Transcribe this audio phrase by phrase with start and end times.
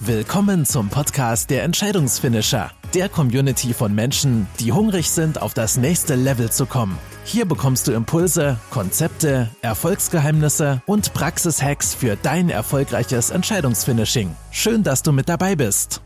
[0.00, 6.16] Willkommen zum Podcast der Entscheidungsfinisher, der Community von Menschen, die hungrig sind, auf das nächste
[6.16, 6.98] Level zu kommen.
[7.24, 14.36] Hier bekommst du Impulse, Konzepte, Erfolgsgeheimnisse und Praxishacks für dein erfolgreiches Entscheidungsfinishing.
[14.50, 16.02] Schön, dass du mit dabei bist.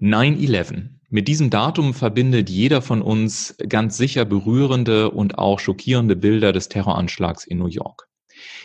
[0.00, 0.88] 9-11.
[1.10, 6.70] Mit diesem Datum verbindet jeder von uns ganz sicher berührende und auch schockierende Bilder des
[6.70, 8.08] Terroranschlags in New York.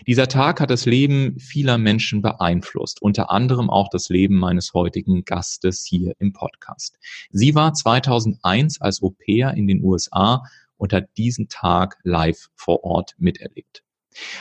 [0.07, 5.23] Dieser Tag hat das Leben vieler Menschen beeinflusst, unter anderem auch das Leben meines heutigen
[5.25, 6.97] Gastes hier im Podcast.
[7.31, 10.43] Sie war 2001 als Au-pair in den USA
[10.77, 13.83] und hat diesen Tag live vor Ort miterlebt.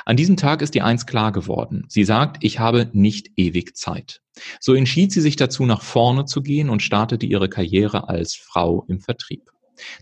[0.04, 1.84] An diesem Tag ist ihr eins klar geworden.
[1.88, 4.20] Sie sagt, ich habe nicht ewig Zeit.
[4.58, 8.84] So entschied sie sich dazu, nach vorne zu gehen und startete ihre Karriere als Frau
[8.88, 9.50] im Vertrieb.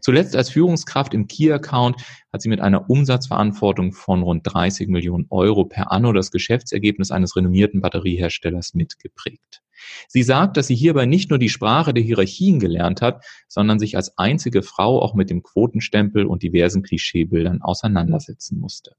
[0.00, 5.64] Zuletzt als Führungskraft im Key-Account hat sie mit einer Umsatzverantwortung von rund 30 Millionen Euro
[5.64, 9.62] per anno das Geschäftsergebnis eines renommierten Batterieherstellers mitgeprägt.
[10.08, 13.96] Sie sagt, dass sie hierbei nicht nur die Sprache der Hierarchien gelernt hat, sondern sich
[13.96, 18.96] als einzige Frau auch mit dem Quotenstempel und diversen Klischeebildern auseinandersetzen musste.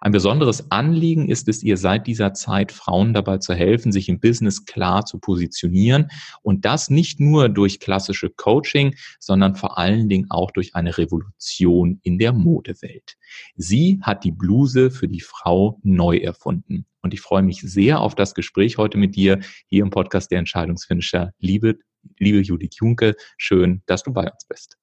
[0.00, 4.20] Ein besonderes Anliegen ist es ihr seit dieser Zeit, Frauen dabei zu helfen, sich im
[4.20, 6.08] Business klar zu positionieren
[6.42, 12.00] und das nicht nur durch klassische Coaching, sondern vor allen Dingen auch durch eine Revolution
[12.02, 13.16] in der Modewelt.
[13.56, 16.86] Sie hat die Bluse für die Frau neu erfunden.
[17.02, 20.40] Und ich freue mich sehr auf das Gespräch heute mit dir hier im Podcast der
[20.40, 21.32] Entscheidungsfinisher.
[21.38, 21.78] Liebe,
[22.18, 24.76] liebe Judith Junke, schön, dass du bei uns bist.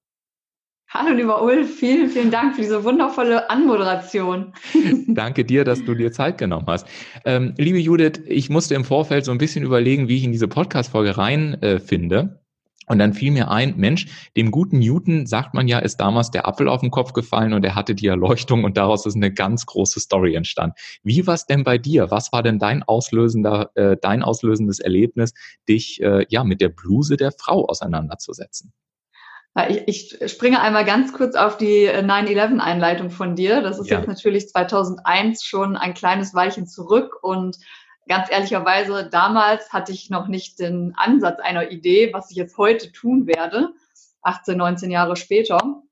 [0.96, 4.54] Hallo, lieber Ulf, vielen, vielen Dank für diese wundervolle Anmoderation.
[5.08, 6.86] Danke dir, dass du dir Zeit genommen hast.
[7.26, 10.48] Ähm, liebe Judith, ich musste im Vorfeld so ein bisschen überlegen, wie ich in diese
[10.48, 12.40] Podcast-Folge reinfinde.
[12.40, 14.06] Äh, und dann fiel mir ein, Mensch,
[14.38, 17.66] dem guten Newton sagt man ja, ist damals der Apfel auf den Kopf gefallen und
[17.66, 20.76] er hatte die Erleuchtung und daraus ist eine ganz große Story entstanden.
[21.02, 22.12] Wie war es denn bei dir?
[22.12, 25.34] Was war denn dein auslösender, äh, dein auslösendes Erlebnis,
[25.68, 28.74] dich äh, ja mit der Bluse der Frau auseinanderzusetzen?
[29.70, 33.62] Ich, ich springe einmal ganz kurz auf die 9-11-Einleitung von dir.
[33.62, 34.00] Das ist ja.
[34.00, 37.60] jetzt natürlich 2001 schon ein kleines Weilchen zurück und
[38.08, 42.92] ganz ehrlicherweise, damals hatte ich noch nicht den Ansatz einer Idee, was ich jetzt heute
[42.92, 43.74] tun werde,
[44.24, 45.84] 18, 19 Jahre später.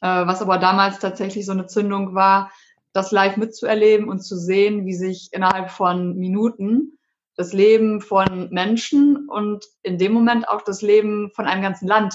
[0.00, 2.52] Äh, was aber damals tatsächlich so eine Zündung war,
[2.92, 6.98] das live mitzuerleben und zu sehen, wie sich innerhalb von Minuten
[7.36, 12.14] das Leben von Menschen und in dem Moment auch das Leben von einem ganzen Land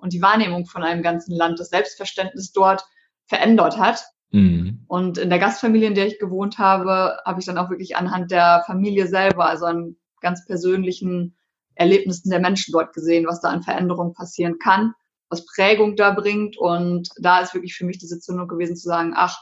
[0.00, 2.84] und die Wahrnehmung von einem ganzen Land, das Selbstverständnis dort
[3.26, 4.04] verändert hat.
[4.32, 4.84] Mhm.
[4.86, 8.30] Und in der Gastfamilie, in der ich gewohnt habe, habe ich dann auch wirklich anhand
[8.30, 11.36] der Familie selber, also an ganz persönlichen
[11.74, 14.92] Erlebnissen der Menschen dort gesehen, was da an Veränderungen passieren kann,
[15.28, 16.56] was Prägung da bringt.
[16.58, 19.38] Und da ist wirklich für mich diese Zündung gewesen zu sagen, ach,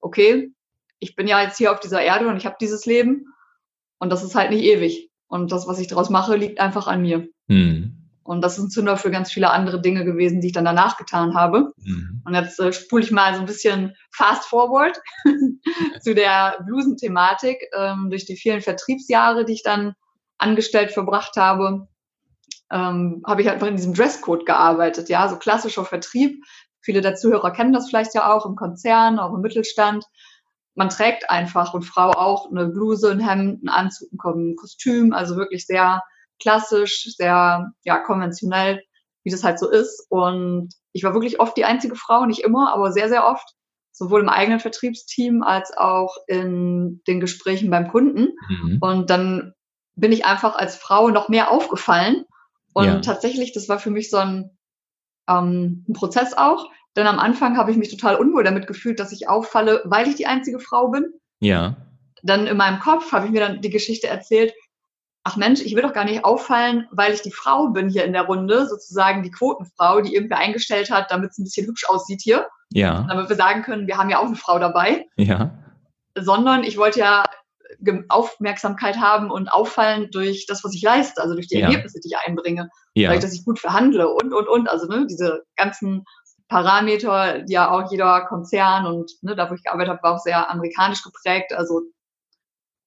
[0.00, 0.52] okay,
[0.98, 3.26] ich bin ja jetzt hier auf dieser Erde und ich habe dieses Leben
[3.98, 5.10] und das ist halt nicht ewig.
[5.28, 7.28] Und das, was ich daraus mache, liegt einfach an mir.
[7.48, 7.97] Mhm.
[8.28, 10.98] Und das ist ein Zünder für ganz viele andere Dinge gewesen, die ich dann danach
[10.98, 11.72] getan habe.
[11.78, 12.20] Mhm.
[12.26, 15.00] Und jetzt äh, spule ich mal so ein bisschen fast forward
[16.02, 17.56] zu der Blusen-Thematik.
[17.74, 19.94] Ähm, durch die vielen Vertriebsjahre, die ich dann
[20.36, 21.88] angestellt verbracht habe,
[22.70, 25.08] ähm, habe ich einfach in diesem Dresscode gearbeitet.
[25.08, 26.44] Ja, so klassischer Vertrieb.
[26.82, 30.04] Viele der Zuhörer kennen das vielleicht ja auch im Konzern, auch im Mittelstand.
[30.74, 35.38] Man trägt einfach und Frau auch eine Bluse, ein Hemd, ein Anzug, ein Kostüm, also
[35.38, 36.02] wirklich sehr
[36.40, 38.82] klassisch, sehr ja, konventionell,
[39.24, 40.06] wie das halt so ist.
[40.08, 43.46] Und ich war wirklich oft die einzige Frau, nicht immer, aber sehr, sehr oft,
[43.92, 48.28] sowohl im eigenen Vertriebsteam als auch in den Gesprächen beim Kunden.
[48.48, 48.78] Mhm.
[48.80, 49.52] Und dann
[49.96, 52.24] bin ich einfach als Frau noch mehr aufgefallen.
[52.72, 53.00] Und ja.
[53.00, 54.56] tatsächlich, das war für mich so ein,
[55.28, 56.70] ähm, ein Prozess auch.
[56.96, 60.14] Denn am Anfang habe ich mich total unwohl damit gefühlt, dass ich auffalle, weil ich
[60.14, 61.12] die einzige Frau bin.
[61.40, 61.76] Ja.
[62.22, 64.52] Dann in meinem Kopf habe ich mir dann die Geschichte erzählt,
[65.28, 68.14] ach Mensch, ich will doch gar nicht auffallen, weil ich die Frau bin hier in
[68.14, 72.22] der Runde, sozusagen die Quotenfrau, die irgendwer eingestellt hat, damit es ein bisschen hübsch aussieht
[72.22, 72.48] hier.
[72.72, 73.04] Ja.
[73.06, 75.04] Damit wir sagen können, wir haben ja auch eine Frau dabei.
[75.16, 75.50] Ja.
[76.18, 77.24] Sondern ich wollte ja
[78.08, 81.66] Aufmerksamkeit haben und auffallen durch das, was ich leiste, also durch die ja.
[81.66, 82.70] Ergebnisse, die ich einbringe.
[82.94, 83.08] Ja.
[83.08, 84.70] Dadurch, dass ich gut verhandle und, und, und.
[84.70, 86.06] Also ne, diese ganzen
[86.48, 90.20] Parameter, die ja auch jeder Konzern und ne, da, wo ich gearbeitet habe, war auch
[90.20, 91.52] sehr amerikanisch geprägt.
[91.54, 91.82] Also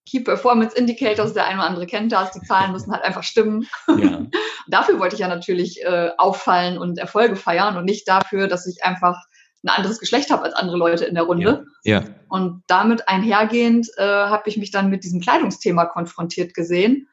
[0.09, 3.67] Key Performance Indicators, der eine oder andere kennt das, die Zahlen müssen halt einfach stimmen.
[3.87, 4.25] Ja.
[4.67, 8.83] dafür wollte ich ja natürlich äh, auffallen und Erfolge feiern und nicht dafür, dass ich
[8.83, 9.17] einfach
[9.63, 11.65] ein anderes Geschlecht habe als andere Leute in der Runde.
[11.83, 12.01] Ja.
[12.01, 12.07] ja.
[12.29, 17.07] Und damit einhergehend äh, habe ich mich dann mit diesem Kleidungsthema konfrontiert gesehen,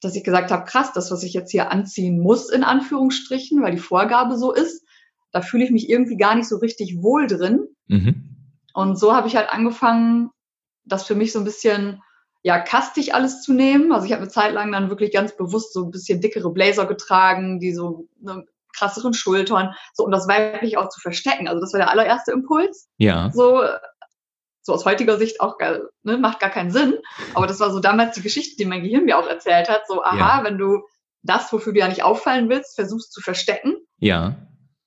[0.00, 3.72] dass ich gesagt habe, krass, das, was ich jetzt hier anziehen muss, in Anführungsstrichen, weil
[3.72, 4.82] die Vorgabe so ist,
[5.30, 7.66] da fühle ich mich irgendwie gar nicht so richtig wohl drin.
[7.86, 8.36] Mhm.
[8.72, 10.30] Und so habe ich halt angefangen,
[10.84, 12.02] das für mich so ein bisschen
[12.42, 13.92] ja, kastig alles zu nehmen.
[13.92, 16.86] Also ich habe eine Zeit lang dann wirklich ganz bewusst so ein bisschen dickere Blazer
[16.86, 18.44] getragen, die so ne,
[18.74, 21.48] krasseren Schultern, so um das weiblich auch zu verstecken.
[21.48, 22.88] Also das war der allererste Impuls.
[22.96, 23.30] Ja.
[23.34, 23.62] So,
[24.62, 25.56] so aus heutiger Sicht auch
[26.02, 26.98] ne, macht gar keinen Sinn.
[27.34, 29.82] Aber das war so damals die Geschichte, die mein Gehirn mir auch erzählt hat.
[29.86, 30.44] So, aha, ja.
[30.44, 30.82] wenn du
[31.22, 33.76] das, wofür du ja nicht auffallen willst, versuchst zu verstecken.
[33.98, 34.36] Ja.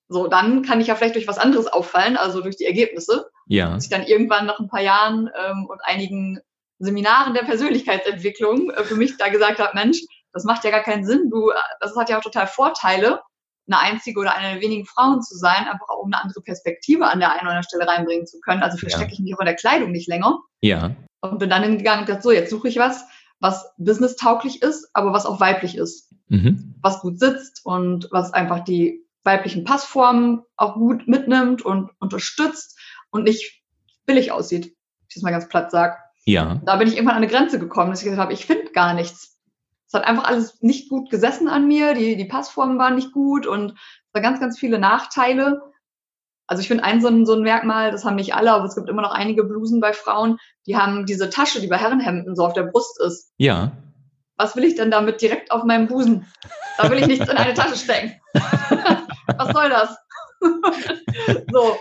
[0.10, 3.30] So, dann kann ich ja vielleicht durch was anderes auffallen, also durch die Ergebnisse.
[3.46, 3.74] Ja.
[3.74, 6.40] Dass ich dann irgendwann nach ein paar Jahren ähm, und einigen
[6.80, 10.02] Seminaren der Persönlichkeitsentwicklung äh, für mich da gesagt habe, Mensch,
[10.34, 11.30] das macht ja gar keinen Sinn.
[11.30, 13.22] Du, das hat ja auch total Vorteile,
[13.68, 17.06] eine einzige oder eine der wenigen Frauen zu sein, einfach auch um eine andere Perspektive
[17.08, 18.62] an der einen oder anderen Stelle reinbringen zu können.
[18.62, 19.14] Also verstecke ja.
[19.14, 20.40] ich mich auch in der Kleidung nicht länger.
[20.62, 20.96] Ja.
[21.22, 23.06] Und bin dann hingegangen und gesagt, so, jetzt suche ich was,
[23.40, 26.14] was business-tauglich ist, aber was auch weiblich ist.
[26.28, 26.76] Mhm.
[26.82, 32.78] Was gut sitzt und was einfach die weiblichen Passformen auch gut mitnimmt und unterstützt
[33.12, 33.64] und nicht
[34.06, 35.96] billig aussieht, wenn ich das mal ganz platt sage.
[36.26, 36.62] Ja.
[36.66, 38.94] Da bin ich irgendwann an eine Grenze gekommen, dass ich gesagt habe, ich finde gar
[38.94, 39.38] nichts.
[39.88, 43.46] Es hat einfach alles nicht gut gesessen an mir, die, die Passformen waren nicht gut
[43.46, 45.62] und es waren ganz, ganz viele Nachteile.
[46.48, 48.76] Also ich finde ein so, ein so ein Merkmal, das haben nicht alle, aber es
[48.76, 52.46] gibt immer noch einige Blusen bei Frauen, die haben diese Tasche, die bei Herrenhemden so
[52.46, 53.34] auf der Brust ist.
[53.38, 53.72] Ja.
[54.36, 56.26] Was will ich denn damit direkt auf meinem Busen?
[56.78, 58.20] Da will ich nichts in eine Tasche stecken.
[58.34, 59.98] Was soll das?
[61.52, 61.78] so,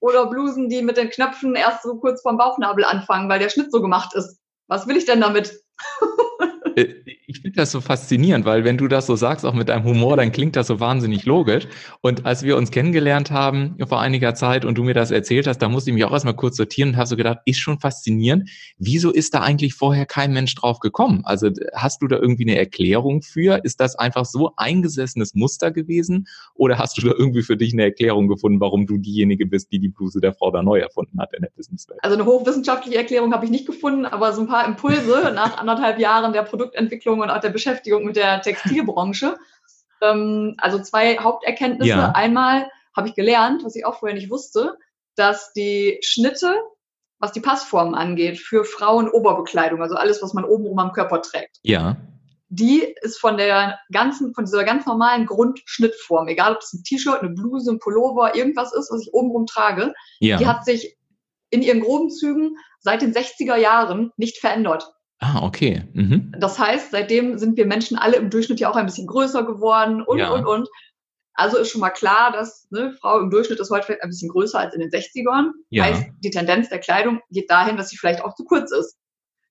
[0.00, 3.72] oder Blusen, die mit den Knöpfen erst so kurz vorm Bauchnabel anfangen, weil der Schnitt
[3.72, 4.38] so gemacht ist.
[4.68, 5.60] Was will ich denn damit?
[6.78, 6.94] Äh,
[7.26, 10.16] ich finde das so faszinierend, weil wenn du das so sagst, auch mit deinem Humor,
[10.16, 11.68] dann klingt das so wahnsinnig logisch.
[12.00, 15.58] Und als wir uns kennengelernt haben vor einiger Zeit und du mir das erzählt hast,
[15.58, 18.48] da musste ich mich auch erstmal kurz sortieren und habe so gedacht, ist schon faszinierend.
[18.78, 21.20] Wieso ist da eigentlich vorher kein Mensch drauf gekommen?
[21.24, 23.62] Also hast du da irgendwie eine Erklärung für?
[23.62, 26.26] Ist das einfach so eingesessenes Muster gewesen?
[26.54, 29.80] Oder hast du da irgendwie für dich eine Erklärung gefunden, warum du diejenige bist, die
[29.80, 32.00] die Bluse der Frau da neu erfunden hat in der Businesswelt?
[32.02, 35.98] Also eine hochwissenschaftliche Erklärung habe ich nicht gefunden, aber so ein paar Impulse nach anderthalb
[35.98, 39.36] Jahren der Produktentwicklung und auch der Beschäftigung mit der Textilbranche.
[40.02, 41.90] ähm, also zwei Haupterkenntnisse.
[41.90, 42.12] Ja.
[42.12, 44.76] Einmal habe ich gelernt, was ich auch vorher nicht wusste,
[45.16, 46.54] dass die Schnitte,
[47.18, 51.58] was die Passformen angeht, für Frauen Oberbekleidung, also alles, was man obenrum am Körper trägt.
[51.62, 51.96] Ja.
[52.50, 57.20] Die ist von der ganzen, von dieser ganz normalen Grundschnittform, egal ob es ein T-Shirt,
[57.20, 60.38] eine Bluse, ein Pullover, irgendwas ist, was ich obenrum trage, ja.
[60.38, 60.96] die hat sich
[61.50, 64.90] in ihren groben Zügen seit den 60er Jahren nicht verändert.
[65.20, 65.84] Ah, okay.
[65.94, 66.32] Mhm.
[66.38, 70.02] Das heißt, seitdem sind wir Menschen alle im Durchschnitt ja auch ein bisschen größer geworden
[70.02, 70.30] und, ja.
[70.30, 70.68] und, und.
[71.34, 74.28] Also ist schon mal klar, dass eine Frau im Durchschnitt ist heute vielleicht ein bisschen
[74.28, 75.50] größer als in den 60ern.
[75.70, 75.84] Ja.
[75.84, 78.96] Heißt, die Tendenz der Kleidung geht dahin, dass sie vielleicht auch zu kurz ist.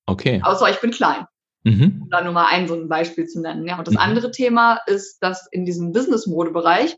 [0.06, 0.42] Okay.
[0.44, 1.26] Außer ich bin klein.
[1.64, 2.02] Mhm.
[2.04, 3.68] Um da nur mal ein so ein Beispiel zu nennen.
[3.68, 4.02] Ja, und das mhm.
[4.02, 6.98] andere Thema ist, dass in diesem Business-Mode-Bereich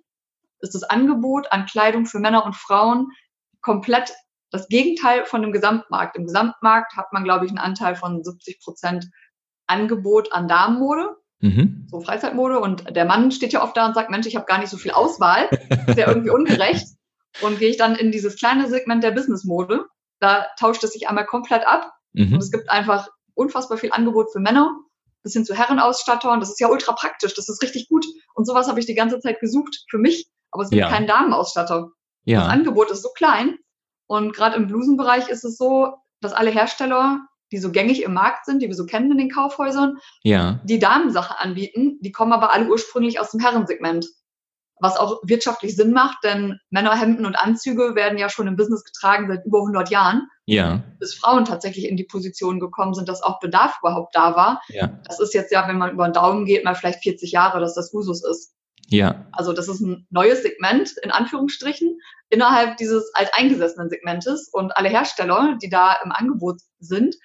[0.61, 3.07] ist das Angebot an Kleidung für Männer und Frauen
[3.61, 4.13] komplett
[4.51, 6.15] das Gegenteil von dem Gesamtmarkt.
[6.17, 9.09] Im Gesamtmarkt hat man, glaube ich, einen Anteil von 70 Prozent
[9.67, 11.87] Angebot an Damenmode, mhm.
[11.89, 12.59] so Freizeitmode.
[12.59, 14.77] Und der Mann steht ja oft da und sagt, Mensch, ich habe gar nicht so
[14.77, 15.49] viel Auswahl.
[15.87, 16.87] ist ja irgendwie ungerecht.
[17.41, 19.85] Und gehe ich dann in dieses kleine Segment der Businessmode,
[20.19, 21.91] da tauscht es sich einmal komplett ab.
[22.13, 22.33] Mhm.
[22.33, 24.75] Und es gibt einfach unfassbar viel Angebot für Männer,
[25.23, 26.31] bis hin zu Herrenausstatter.
[26.31, 27.35] Und das ist ja ultra praktisch.
[27.35, 28.05] Das ist richtig gut.
[28.33, 30.27] Und sowas habe ich die ganze Zeit gesucht für mich.
[30.51, 30.89] Aber es gibt ja.
[30.89, 31.91] keinen Damenausstatter.
[32.25, 32.41] Ja.
[32.41, 33.57] Das Angebot ist so klein.
[34.09, 37.19] Und gerade im Blusenbereich ist es so, dass alle Hersteller,
[37.51, 40.59] die so gängig im Markt sind, die wir so kennen in den Kaufhäusern, ja.
[40.63, 44.07] die Damensache anbieten, die kommen aber alle ursprünglich aus dem Herrensegment.
[44.81, 49.27] Was auch wirtschaftlich Sinn macht, denn Männerhemden und Anzüge werden ja schon im Business getragen
[49.27, 50.27] seit über 100 Jahren.
[50.45, 50.81] Ja.
[50.99, 54.61] Bis Frauen tatsächlich in die Position gekommen sind, dass auch Bedarf überhaupt da war.
[54.69, 54.99] Ja.
[55.05, 57.75] Das ist jetzt ja, wenn man über den Daumen geht, mal vielleicht 40 Jahre, dass
[57.75, 58.55] das Usus ist.
[58.89, 59.27] Ja.
[59.31, 64.49] Also das ist ein neues Segment, in Anführungsstrichen, innerhalb dieses alteingesessenen Segmentes.
[64.51, 67.15] Und alle Hersteller, die da im Angebot sind,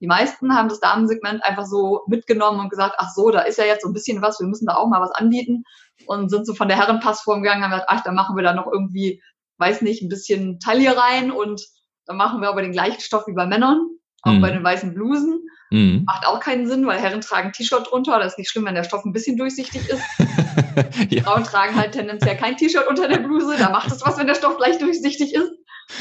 [0.00, 3.64] die meisten haben das Damensegment einfach so mitgenommen und gesagt, ach so, da ist ja
[3.64, 5.64] jetzt so ein bisschen was, wir müssen da auch mal was anbieten.
[6.06, 8.52] Und sind so von der Herrenpassform gegangen und haben gesagt, ach, da machen wir da
[8.52, 9.22] noch irgendwie,
[9.58, 11.62] weiß nicht, ein bisschen Taille rein und
[12.06, 13.88] dann machen wir aber den gleichen Stoff wie bei Männern,
[14.22, 14.40] auch mhm.
[14.40, 15.40] bei den weißen Blusen.
[15.70, 16.04] Mhm.
[16.06, 18.18] Macht auch keinen Sinn, weil Herren tragen T-Shirt drunter.
[18.18, 20.02] Das ist nicht schlimm, wenn der Stoff ein bisschen durchsichtig ist.
[21.10, 21.22] ja.
[21.22, 23.56] Frauen tragen halt tendenziell kein T-Shirt unter der Bluse.
[23.58, 25.52] Da macht es was, wenn der Stoff gleich durchsichtig ist.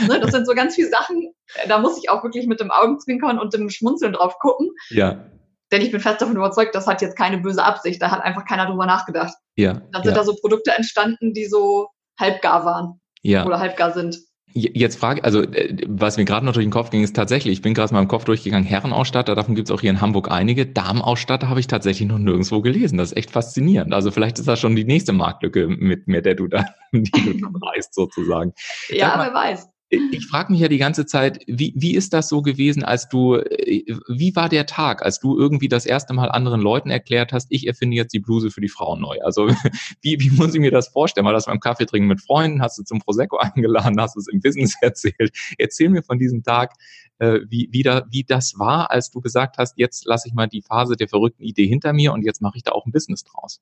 [0.08, 1.34] Ne, das sind so ganz viele Sachen.
[1.68, 4.70] Da muss ich auch wirklich mit dem Augenzwinkern und dem Schmunzeln drauf gucken.
[4.90, 5.26] Ja.
[5.72, 8.02] Denn ich bin fest davon überzeugt, das hat jetzt keine böse Absicht.
[8.02, 9.34] Da hat einfach keiner drüber nachgedacht.
[9.56, 9.74] Ja.
[9.92, 10.20] Dann sind ja.
[10.20, 11.88] da so Produkte entstanden, die so
[12.20, 13.02] halbgar waren.
[13.24, 13.46] Ja.
[13.46, 14.18] Oder halbgar sind.
[14.56, 17.62] Jetzt frage, also äh, was mir gerade noch durch den Kopf ging, ist tatsächlich, ich
[17.64, 20.68] bin gerade mal im Kopf durchgegangen, Herrenausstatter, davon gibt es auch hier in Hamburg einige.
[20.68, 22.98] Damenausstatter habe ich tatsächlich noch nirgendwo gelesen.
[22.98, 23.94] Das ist echt faszinierend.
[23.94, 27.34] Also vielleicht ist das schon die nächste Marktlücke, mit, mit der du da, die du
[27.34, 28.54] dann reißt, sozusagen.
[28.90, 29.73] Ja, mal, wer weiß.
[30.12, 33.36] Ich frage mich ja die ganze Zeit, wie, wie ist das so gewesen, als du,
[33.36, 37.48] äh, wie war der Tag, als du irgendwie das erste Mal anderen Leuten erklärt hast,
[37.50, 39.20] ich erfinde jetzt die Bluse für die Frauen neu?
[39.24, 39.48] Also
[40.02, 41.26] wie, wie muss ich mir das vorstellen?
[41.26, 42.62] War das beim Kaffee trinken mit Freunden?
[42.62, 44.00] Hast du zum Prosecco eingeladen?
[44.00, 45.36] Hast du es im Business erzählt?
[45.58, 46.74] Erzähl mir von diesem Tag,
[47.20, 50.48] äh, wie, wie, da, wie das war, als du gesagt hast, jetzt lasse ich mal
[50.48, 53.24] die Phase der verrückten Idee hinter mir und jetzt mache ich da auch ein Business
[53.24, 53.62] draus.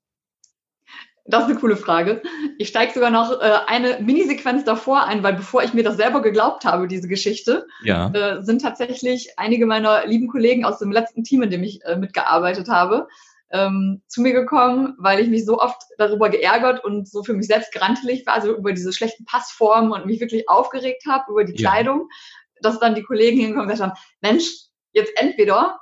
[1.26, 2.22] Das ist eine coole Frage.
[2.58, 6.22] Ich steige sogar noch äh, eine Minisequenz davor ein, weil bevor ich mir das selber
[6.22, 8.12] geglaubt habe, diese Geschichte, ja.
[8.12, 11.96] äh, sind tatsächlich einige meiner lieben Kollegen aus dem letzten Team, in dem ich äh,
[11.96, 13.08] mitgearbeitet habe,
[13.52, 17.48] ähm, zu mir gekommen, weil ich mich so oft darüber geärgert und so für mich
[17.48, 21.54] selbst grantelig war, also über diese schlechten Passformen und mich wirklich aufgeregt habe über die
[21.54, 22.62] Kleidung, ja.
[22.62, 24.46] dass dann die Kollegen hingekommen und gesagt haben, Mensch,
[24.94, 25.80] jetzt entweder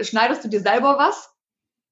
[0.00, 1.30] schneidest du dir selber was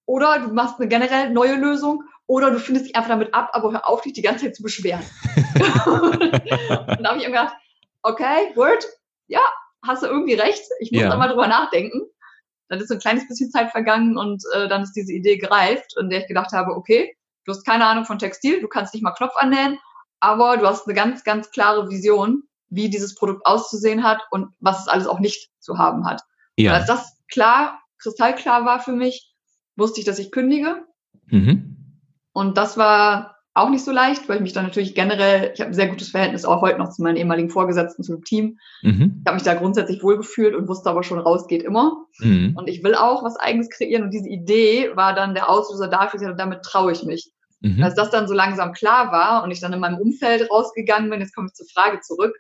[0.07, 3.73] oder du machst eine generell neue Lösung oder du findest dich einfach damit ab, aber
[3.73, 5.03] hör auf, dich die ganze Zeit zu beschweren.
[5.87, 7.55] und da habe ich ihm gedacht,
[8.03, 8.87] okay, Word,
[9.27, 9.41] ja,
[9.85, 10.63] hast du irgendwie recht.
[10.79, 11.09] Ich muss ja.
[11.09, 12.03] da mal drüber nachdenken.
[12.69, 15.97] Dann ist so ein kleines bisschen Zeit vergangen und äh, dann ist diese Idee gereift,
[15.99, 19.03] in der ich gedacht habe, okay, du hast keine Ahnung von Textil, du kannst nicht
[19.03, 19.79] mal Knopf annähen,
[20.21, 24.83] aber du hast eine ganz, ganz klare Vision, wie dieses Produkt auszusehen hat und was
[24.83, 26.23] es alles auch nicht zu haben hat.
[26.57, 26.73] Ja.
[26.73, 29.35] Und als das klar, kristallklar war für mich,
[29.77, 30.85] wusste ich, dass ich kündige.
[31.29, 31.78] Mhm.
[32.39, 35.73] Und das war auch nicht so leicht, weil ich mich dann natürlich generell, ich habe
[35.73, 38.61] ein sehr gutes Verhältnis auch heute noch zu meinen ehemaligen Vorgesetzten, zum Team.
[38.83, 39.17] Mhm.
[39.19, 42.05] Ich habe mich da grundsätzlich wohlgefühlt und wusste aber schon, raus geht immer.
[42.21, 42.55] Mhm.
[42.57, 44.05] Und ich will auch was Eigenes kreieren.
[44.05, 47.33] Und diese Idee war dann der Auslöser dafür, damit traue ich mich.
[47.61, 47.83] Mhm.
[47.83, 51.19] Als das dann so langsam klar war und ich dann in meinem Umfeld rausgegangen bin,
[51.19, 52.37] jetzt komme ich zur Frage zurück.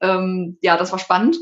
[0.00, 1.36] Ähm, ja, das war spannend.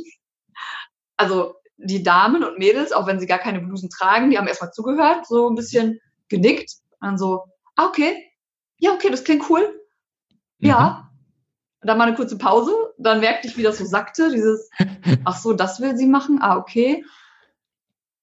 [1.16, 4.72] Also die Damen und Mädels, auch wenn sie gar keine Blusen tragen, die haben erstmal
[4.72, 6.72] zugehört, so ein bisschen genickt.
[7.00, 7.44] Dann so,
[7.86, 8.30] okay,
[8.78, 9.80] ja, okay, das klingt cool.
[10.58, 11.08] Ja.
[11.82, 11.86] Mhm.
[11.86, 14.68] Dann mal eine kurze Pause, dann merkte ich, wie das so sackte, dieses,
[15.24, 17.04] ach so, das will sie machen, ah, okay.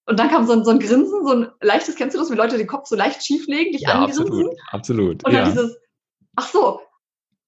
[0.05, 2.37] Und dann kam so ein, so ein Grinsen, so ein leichtes, kennst du das, wenn
[2.37, 4.25] Leute den Kopf so leicht schief legen, dich ja, angrinsen?
[4.25, 5.25] Absolut, absolut.
[5.25, 5.49] Und dann ja.
[5.49, 5.77] dieses,
[6.35, 6.81] ach so,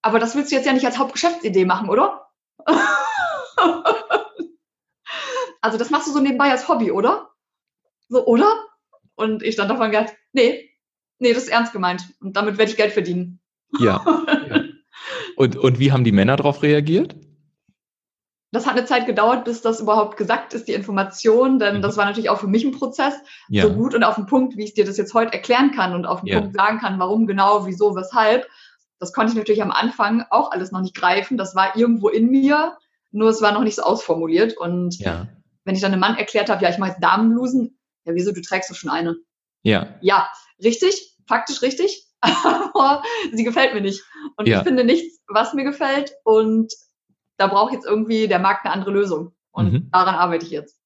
[0.02, 2.28] aber das willst du jetzt ja nicht als Hauptgeschäftsidee machen, oder?
[5.62, 7.30] also das machst du so nebenbei als Hobby, oder?
[8.10, 8.66] So, oder?
[9.16, 10.69] Und ich dann davon gedacht, nee,
[11.20, 12.04] nee, das ist ernst gemeint.
[12.22, 13.40] Und damit werde ich Geld verdienen.
[13.80, 14.04] Ja.
[14.06, 14.64] ja.
[15.36, 17.16] Und, und wie haben die Männer darauf reagiert?
[18.52, 21.82] Das hat eine Zeit gedauert, bis das überhaupt gesagt ist, die Information, denn mhm.
[21.82, 23.14] das war natürlich auch für mich ein Prozess,
[23.48, 23.64] ja.
[23.64, 26.06] so gut und auf den Punkt, wie ich dir das jetzt heute erklären kann und
[26.06, 26.42] auf den ja.
[26.42, 28.50] Punkt sagen kann, warum genau, wieso, weshalb.
[29.00, 31.38] Das konnte ich natürlich am Anfang auch alles noch nicht greifen.
[31.38, 32.78] Das war irgendwo in mir,
[33.12, 34.58] nur es war noch nicht so ausformuliert.
[34.58, 35.28] Und ja.
[35.64, 38.42] wenn ich dann einem Mann erklärt habe, ja, ich mache jetzt Damenblusen, ja, wieso, du
[38.42, 39.16] trägst doch schon eine.
[39.64, 39.96] Ja.
[40.02, 40.30] Ja,
[40.64, 44.04] richtig, faktisch richtig, aber sie gefällt mir nicht.
[44.38, 44.60] Und ja.
[44.60, 46.14] ich finde nichts, was mir gefällt.
[46.24, 46.74] Und
[47.38, 49.34] da braucht jetzt irgendwie der Markt eine andere Lösung.
[49.52, 49.90] Und mhm.
[49.92, 50.80] daran arbeite ich jetzt.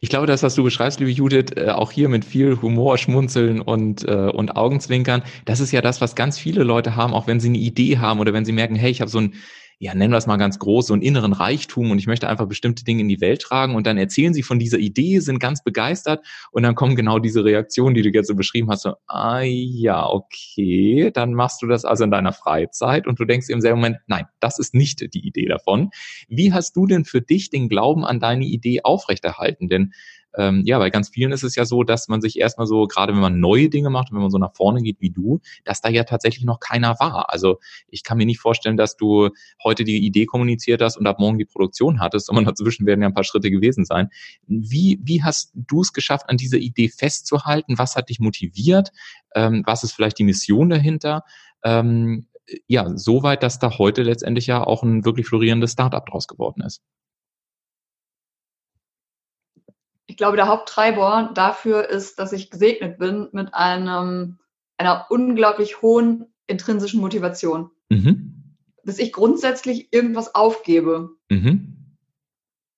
[0.00, 3.60] Ich glaube, das, was du beschreibst, liebe Judith, äh, auch hier mit viel Humor, Schmunzeln
[3.60, 7.40] und, äh, und Augenzwinkern, das ist ja das, was ganz viele Leute haben, auch wenn
[7.40, 9.34] sie eine Idee haben oder wenn sie merken, hey, ich habe so ein
[9.82, 12.46] ja, nennen wir es mal ganz groß, so einen inneren Reichtum und ich möchte einfach
[12.46, 15.64] bestimmte Dinge in die Welt tragen und dann erzählen sie von dieser Idee, sind ganz
[15.64, 19.40] begeistert und dann kommen genau diese Reaktionen, die du jetzt so beschrieben hast, so, ah
[19.40, 23.80] ja, okay, dann machst du das also in deiner Freizeit und du denkst im selben
[23.80, 25.88] Moment, nein, das ist nicht die Idee davon.
[26.28, 29.70] Wie hast du denn für dich den Glauben an deine Idee aufrechterhalten?
[29.70, 29.94] Denn
[30.36, 33.12] ähm, ja, bei ganz vielen ist es ja so, dass man sich erstmal so, gerade
[33.12, 35.88] wenn man neue Dinge macht, wenn man so nach vorne geht wie du, dass da
[35.88, 37.30] ja tatsächlich noch keiner war.
[37.30, 37.58] Also
[37.88, 39.30] ich kann mir nicht vorstellen, dass du
[39.62, 43.08] heute die Idee kommuniziert hast und ab morgen die Produktion hattest, sondern dazwischen werden ja
[43.08, 44.08] ein paar Schritte gewesen sein.
[44.46, 47.78] Wie, wie hast du es geschafft, an dieser Idee festzuhalten?
[47.78, 48.90] Was hat dich motiviert?
[49.34, 51.24] Ähm, was ist vielleicht die Mission dahinter?
[51.64, 52.26] Ähm,
[52.66, 56.82] ja, soweit, dass da heute letztendlich ja auch ein wirklich florierendes Startup draus geworden ist.
[60.09, 64.38] ich glaube, der Haupttreiber dafür ist, dass ich gesegnet bin mit einem,
[64.76, 67.70] einer unglaublich hohen intrinsischen Motivation.
[67.88, 68.56] Mhm.
[68.84, 71.08] Dass ich grundsätzlich irgendwas aufgebe.
[71.30, 71.96] Mhm.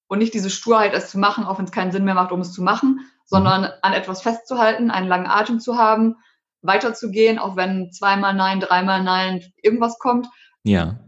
[0.06, 2.40] Und nicht diese Sturheit, es zu machen, auch wenn es keinen Sinn mehr macht, um
[2.40, 3.68] es zu machen, sondern mhm.
[3.82, 6.18] an etwas festzuhalten, einen langen Atem zu haben,
[6.61, 10.28] weiterzugehen, auch wenn zweimal Nein, dreimal Nein, irgendwas kommt.
[10.62, 11.00] Ja.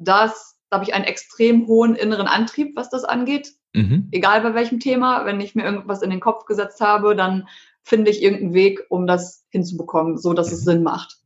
[0.00, 3.52] Das, da habe ich einen extrem hohen inneren Antrieb, was das angeht.
[3.76, 4.08] Mhm.
[4.10, 7.46] Egal bei welchem Thema, wenn ich mir irgendwas in den Kopf gesetzt habe, dann
[7.82, 11.18] finde ich irgendeinen Weg, um das hinzubekommen, so dass es Sinn macht.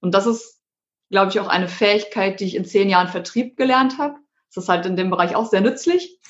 [0.00, 0.60] Und das ist,
[1.08, 4.16] glaube ich, auch eine Fähigkeit, die ich in zehn Jahren Vertrieb gelernt habe.
[4.54, 6.20] Das ist halt in dem Bereich auch sehr nützlich,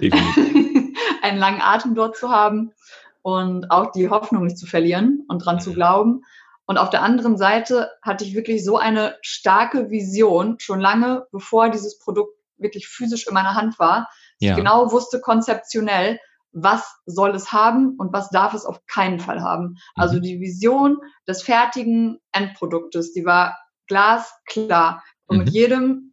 [0.00, 2.72] einen langen Atem dort zu haben
[3.20, 6.22] und auch die Hoffnung nicht zu verlieren und dran zu glauben.
[6.64, 11.68] Und auf der anderen Seite hatte ich wirklich so eine starke Vision, schon lange bevor
[11.68, 14.08] dieses Produkt wirklich physisch in meiner Hand war.
[14.42, 14.52] Ja.
[14.52, 16.18] Ich genau wusste konzeptionell,
[16.52, 19.76] was soll es haben und was darf es auf keinen Fall haben.
[19.94, 20.22] Also mhm.
[20.22, 23.56] die Vision des fertigen Endproduktes, die war
[23.86, 25.02] glasklar.
[25.26, 25.44] Und mhm.
[25.44, 26.12] mit jedem,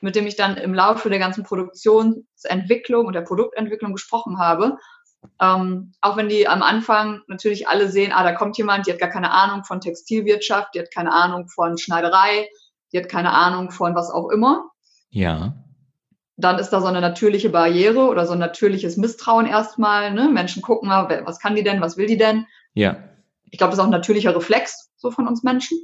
[0.00, 4.76] mit dem ich dann im Laufe der ganzen Produktionsentwicklung und der Produktentwicklung gesprochen habe,
[5.40, 9.00] ähm, auch wenn die am Anfang natürlich alle sehen, ah, da kommt jemand, die hat
[9.00, 12.48] gar keine Ahnung von Textilwirtschaft, die hat keine Ahnung von Schneiderei,
[12.92, 14.70] die hat keine Ahnung von was auch immer.
[15.10, 15.54] Ja.
[16.40, 20.12] Dann ist da so eine natürliche Barriere oder so ein natürliches Misstrauen erstmal.
[20.12, 20.28] Ne?
[20.28, 22.46] Menschen gucken mal, was kann die denn, was will die denn?
[22.74, 22.96] Ja.
[23.50, 25.78] Ich glaube, das ist auch ein natürlicher Reflex so von uns Menschen.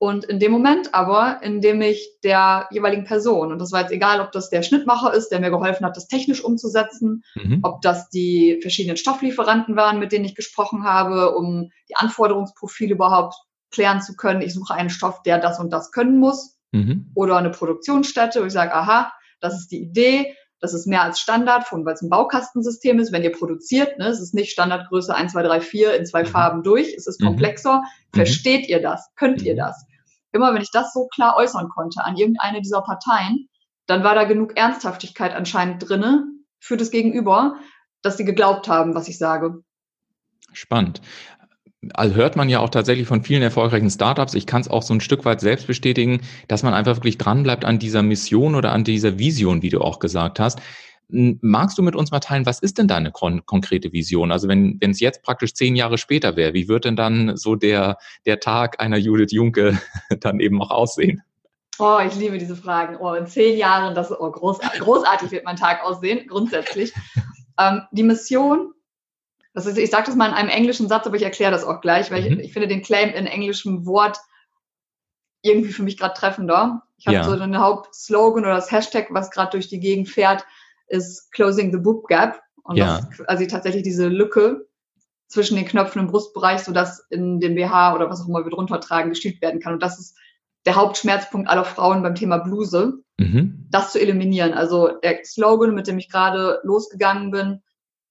[0.00, 3.90] Und in dem Moment aber, in dem ich der jeweiligen Person, und das war jetzt
[3.90, 7.60] egal, ob das der Schnittmacher ist, der mir geholfen hat, das technisch umzusetzen, mhm.
[7.64, 13.34] ob das die verschiedenen Stofflieferanten waren, mit denen ich gesprochen habe, um die Anforderungsprofile überhaupt
[13.72, 14.40] klären zu können.
[14.40, 16.56] Ich suche einen Stoff, der das und das können muss.
[16.70, 17.10] Mhm.
[17.14, 21.20] Oder eine Produktionsstätte, wo ich sage, aha, das ist die Idee, das ist mehr als
[21.20, 23.98] Standard, weil es ein Baukastensystem ist, wenn ihr produziert.
[23.98, 26.26] Ne, es ist nicht Standardgröße 1, 2, 3, 4 in zwei mhm.
[26.26, 26.94] Farben durch.
[26.94, 27.26] Es ist mhm.
[27.26, 27.82] komplexer.
[27.82, 28.16] Mhm.
[28.16, 29.08] Versteht ihr das?
[29.14, 29.58] Könnt ihr mhm.
[29.58, 29.86] das?
[30.32, 33.48] Immer wenn ich das so klar äußern konnte an irgendeine dieser Parteien,
[33.86, 36.26] dann war da genug Ernsthaftigkeit anscheinend drinne
[36.58, 37.56] für das Gegenüber,
[38.02, 39.62] dass sie geglaubt haben, was ich sage.
[40.52, 41.00] Spannend
[41.94, 44.34] also hört man ja auch tatsächlich von vielen erfolgreichen Startups.
[44.34, 47.64] Ich kann es auch so ein Stück weit selbst bestätigen, dass man einfach wirklich dranbleibt
[47.64, 50.60] an dieser Mission oder an dieser Vision, wie du auch gesagt hast.
[51.10, 54.30] Magst du mit uns mal teilen, was ist denn deine kon konkrete Vision?
[54.30, 57.54] Also wenn wenn es jetzt praktisch zehn Jahre später wäre, wie wird denn dann so
[57.54, 59.78] der, der Tag einer Judith Junke
[60.20, 61.22] dann eben auch aussehen?
[61.78, 62.96] Oh, ich liebe diese Fragen.
[62.96, 66.92] Oh, in zehn Jahren, das oh, großartig, großartig wird mein Tag aussehen, grundsätzlich.
[67.58, 68.72] Ähm, die Mission
[69.58, 71.80] das ist, ich sage das mal in einem englischen Satz, aber ich erkläre das auch
[71.80, 72.38] gleich, weil mhm.
[72.38, 74.18] ich, ich, finde den Claim in englischem Wort
[75.42, 76.82] irgendwie für mich gerade treffender.
[76.96, 77.24] Ich habe ja.
[77.24, 80.44] so den Hauptslogan oder das Hashtag, was gerade durch die Gegend fährt,
[80.86, 82.40] ist Closing the Boob Gap.
[82.62, 83.00] Und ja.
[83.00, 84.68] das ist also tatsächlich diese Lücke
[85.26, 88.80] zwischen den Knöpfen im Brustbereich, sodass in dem BH oder was auch immer wir drunter
[88.80, 89.74] tragen, gestillt werden kann.
[89.74, 90.16] Und das ist
[90.66, 93.66] der Hauptschmerzpunkt aller Frauen beim Thema Bluse, mhm.
[93.70, 94.54] das zu eliminieren.
[94.54, 97.62] Also der Slogan, mit dem ich gerade losgegangen bin,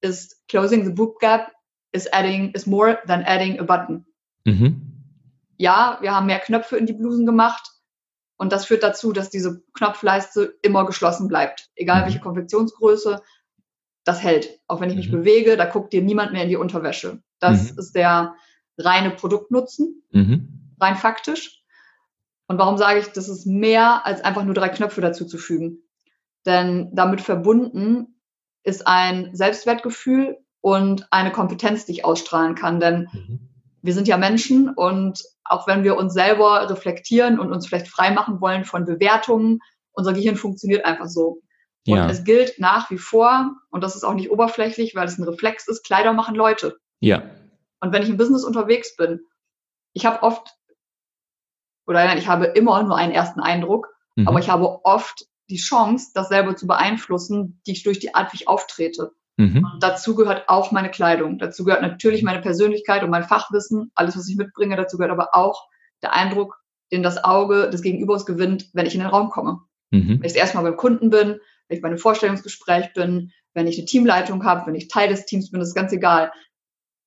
[0.02, 1.52] ist closing the boob gap
[1.92, 4.06] is adding is more than adding a button.
[4.46, 4.82] Mhm.
[5.58, 7.72] Ja, wir haben mehr Knöpfe in die Blusen gemacht
[8.38, 12.06] und das führt dazu, dass diese Knopfleiste immer geschlossen bleibt, egal mhm.
[12.06, 13.22] welche Konfektionsgröße.
[14.04, 14.62] Das hält.
[14.68, 15.18] Auch wenn ich mich mhm.
[15.18, 17.22] bewege, da guckt dir niemand mehr in die Unterwäsche.
[17.40, 17.80] Das mhm.
[17.80, 18.36] ist der
[18.78, 20.76] reine Produktnutzen, mhm.
[20.80, 21.64] rein faktisch.
[22.48, 25.84] Und warum sage ich, das ist mehr als einfach nur drei Knöpfe dazu zu fügen?
[26.46, 28.17] Denn damit verbunden
[28.68, 32.82] ist ein Selbstwertgefühl und eine Kompetenz, die ich ausstrahlen kann.
[32.82, 33.40] Denn mhm.
[33.82, 38.42] wir sind ja Menschen und auch wenn wir uns selber reflektieren und uns vielleicht freimachen
[38.42, 39.60] wollen von Bewertungen,
[39.94, 41.42] unser Gehirn funktioniert einfach so.
[41.88, 42.10] Und ja.
[42.10, 45.70] es gilt nach wie vor, und das ist auch nicht oberflächlich, weil es ein Reflex
[45.70, 46.78] ist, Kleider machen Leute.
[47.00, 47.24] Ja.
[47.80, 49.22] Und wenn ich im Business unterwegs bin,
[49.94, 50.54] ich habe oft,
[51.86, 54.28] oder nein, ich habe immer nur einen ersten Eindruck, mhm.
[54.28, 58.34] aber ich habe oft die Chance, das selber zu beeinflussen, die ich durch die Art,
[58.34, 59.12] wie ich auftrete.
[59.38, 59.68] Mhm.
[59.74, 61.38] Und dazu gehört auch meine Kleidung.
[61.38, 64.76] Dazu gehört natürlich meine Persönlichkeit und mein Fachwissen, alles, was ich mitbringe.
[64.76, 65.68] Dazu gehört aber auch
[66.02, 66.60] der Eindruck,
[66.92, 69.60] den das Auge des Gegenübers gewinnt, wenn ich in den Raum komme.
[69.92, 70.20] Mhm.
[70.20, 73.86] Wenn ich erstmal beim Kunden bin, wenn ich bei einem Vorstellungsgespräch bin, wenn ich eine
[73.86, 76.32] Teamleitung habe, wenn ich Teil des Teams bin, das ist ganz egal.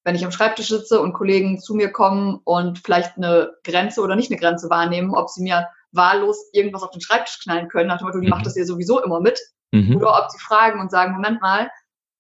[0.05, 4.16] Wenn ich am Schreibtisch sitze und Kollegen zu mir kommen und vielleicht eine Grenze oder
[4.16, 7.98] nicht eine Grenze wahrnehmen, ob sie mir wahllos irgendwas auf den Schreibtisch knallen können, nach
[7.98, 8.31] dem Motto, die mhm.
[8.31, 9.40] macht das ja sowieso immer mit.
[9.72, 9.96] Mhm.
[9.96, 11.70] Oder ob sie fragen und sagen, Moment mal,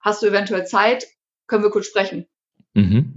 [0.00, 1.06] hast du eventuell Zeit,
[1.46, 2.26] können wir kurz sprechen.
[2.74, 3.14] Mhm.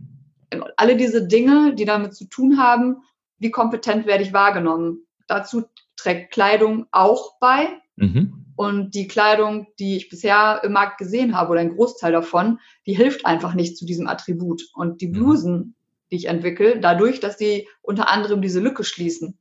[0.78, 3.04] Alle diese Dinge, die damit zu tun haben,
[3.40, 5.06] wie kompetent werde ich wahrgenommen.
[5.28, 5.64] Dazu
[5.96, 7.68] trägt Kleidung auch bei.
[7.96, 8.46] Mhm.
[8.56, 12.96] Und die Kleidung, die ich bisher im Markt gesehen habe, oder ein Großteil davon, die
[12.96, 14.64] hilft einfach nicht zu diesem Attribut.
[14.74, 15.14] Und die mhm.
[15.14, 15.76] Blusen,
[16.12, 19.40] die ich entwickle, dadurch, dass sie unter anderem diese Lücke schließen,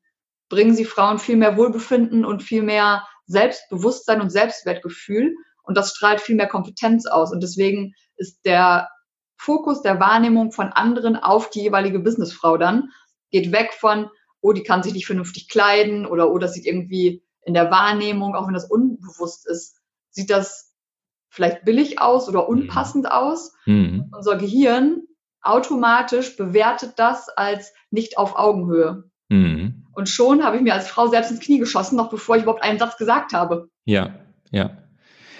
[0.52, 5.34] bringen sie Frauen viel mehr Wohlbefinden und viel mehr Selbstbewusstsein und Selbstwertgefühl.
[5.62, 7.32] Und das strahlt viel mehr Kompetenz aus.
[7.32, 8.90] Und deswegen ist der
[9.38, 12.90] Fokus der Wahrnehmung von anderen auf die jeweilige Businessfrau dann,
[13.30, 14.10] geht weg von,
[14.42, 18.34] oh, die kann sich nicht vernünftig kleiden oder oh, das sieht irgendwie in der Wahrnehmung,
[18.34, 20.74] auch wenn das unbewusst ist, sieht das
[21.30, 23.54] vielleicht billig aus oder unpassend aus.
[23.64, 24.12] Mhm.
[24.14, 25.04] Unser Gehirn
[25.40, 29.10] automatisch bewertet das als nicht auf Augenhöhe.
[29.30, 29.81] Mhm.
[29.94, 32.62] Und schon habe ich mir als Frau selbst ins Knie geschossen, noch bevor ich überhaupt
[32.62, 33.68] einen Satz gesagt habe.
[33.84, 34.14] Ja,
[34.50, 34.78] ja.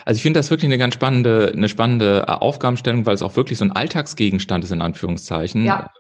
[0.05, 3.59] Also ich finde das wirklich eine ganz spannende, eine spannende Aufgabenstellung, weil es auch wirklich
[3.59, 5.65] so ein Alltagsgegenstand ist, in Anführungszeichen.
[5.65, 5.91] Ja.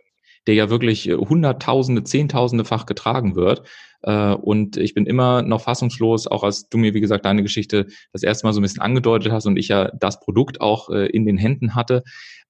[0.49, 3.63] der ja wirklich äh, hunderttausende, zehntausendefach getragen wird.
[4.03, 7.87] Äh, und ich bin immer noch fassungslos, auch als du mir, wie gesagt, deine Geschichte
[8.13, 11.07] das erste Mal so ein bisschen angedeutet hast und ich ja das Produkt auch äh,
[11.07, 12.03] in den Händen hatte.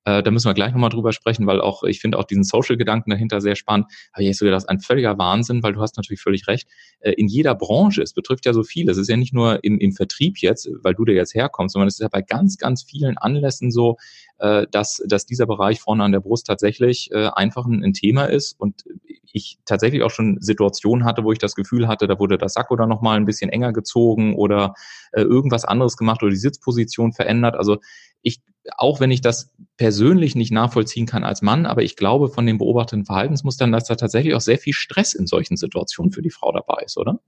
[0.05, 3.11] Äh, da müssen wir gleich nochmal drüber sprechen, weil auch, ich finde auch diesen Social-Gedanken
[3.11, 3.87] dahinter sehr spannend.
[4.12, 6.69] Aber ich so gedacht, ein völliger Wahnsinn, weil du hast natürlich völlig recht.
[7.01, 8.88] Äh, in jeder Branche, es betrifft ja so viel.
[8.88, 11.88] Es ist ja nicht nur im, im Vertrieb jetzt, weil du da jetzt herkommst, sondern
[11.88, 13.97] es ist ja bei ganz, ganz vielen Anlässen so,
[14.38, 18.25] äh, dass, dass dieser Bereich vorne an der Brust tatsächlich äh, einfach ein, ein Thema
[18.25, 18.85] ist und
[19.33, 22.77] ich tatsächlich auch schon Situationen hatte, wo ich das Gefühl hatte, da wurde das Sakko
[22.77, 24.75] dann nochmal ein bisschen enger gezogen oder
[25.12, 27.57] äh, irgendwas anderes gemacht oder die Sitzposition verändert.
[27.57, 27.79] Also
[28.23, 28.41] ich,
[28.77, 29.51] auch wenn ich das
[29.83, 33.97] persönlich nicht nachvollziehen kann als Mann, aber ich glaube von den beobachteten Verhaltensmustern, dass da
[33.97, 37.18] tatsächlich auch sehr viel Stress in solchen Situationen für die Frau dabei ist, oder?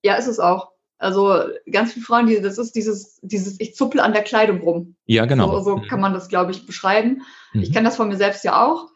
[0.00, 0.68] Ja, ist es auch.
[0.98, 4.94] Also ganz viele Frauen, die, das ist dieses, dieses, ich zuppel an der Kleidung rum.
[5.06, 5.58] Ja, genau.
[5.58, 7.22] So, so kann man das, glaube ich, beschreiben.
[7.52, 7.62] Mhm.
[7.62, 8.86] Ich kenne das von mir selbst ja auch.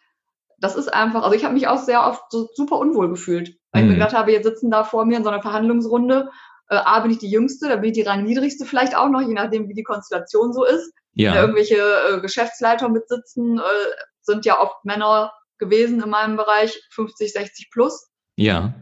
[0.61, 3.83] Das ist einfach, also ich habe mich auch sehr oft so super unwohl gefühlt, weil
[3.83, 3.89] mhm.
[3.89, 6.31] ich mir gedacht habe, jetzt sitzen da vor mir in so einer Verhandlungsrunde.
[6.69, 9.35] Äh, A, bin ich die Jüngste, da bin ich die rangniedrigste vielleicht auch noch, je
[9.35, 10.93] nachdem, wie die Konstellation so ist.
[11.17, 11.35] Ja.
[11.35, 13.63] Da irgendwelche äh, Geschäftsleiter mitsitzen, äh,
[14.21, 18.09] sind ja oft Männer gewesen in meinem Bereich, 50, 60 plus.
[18.37, 18.75] Ja.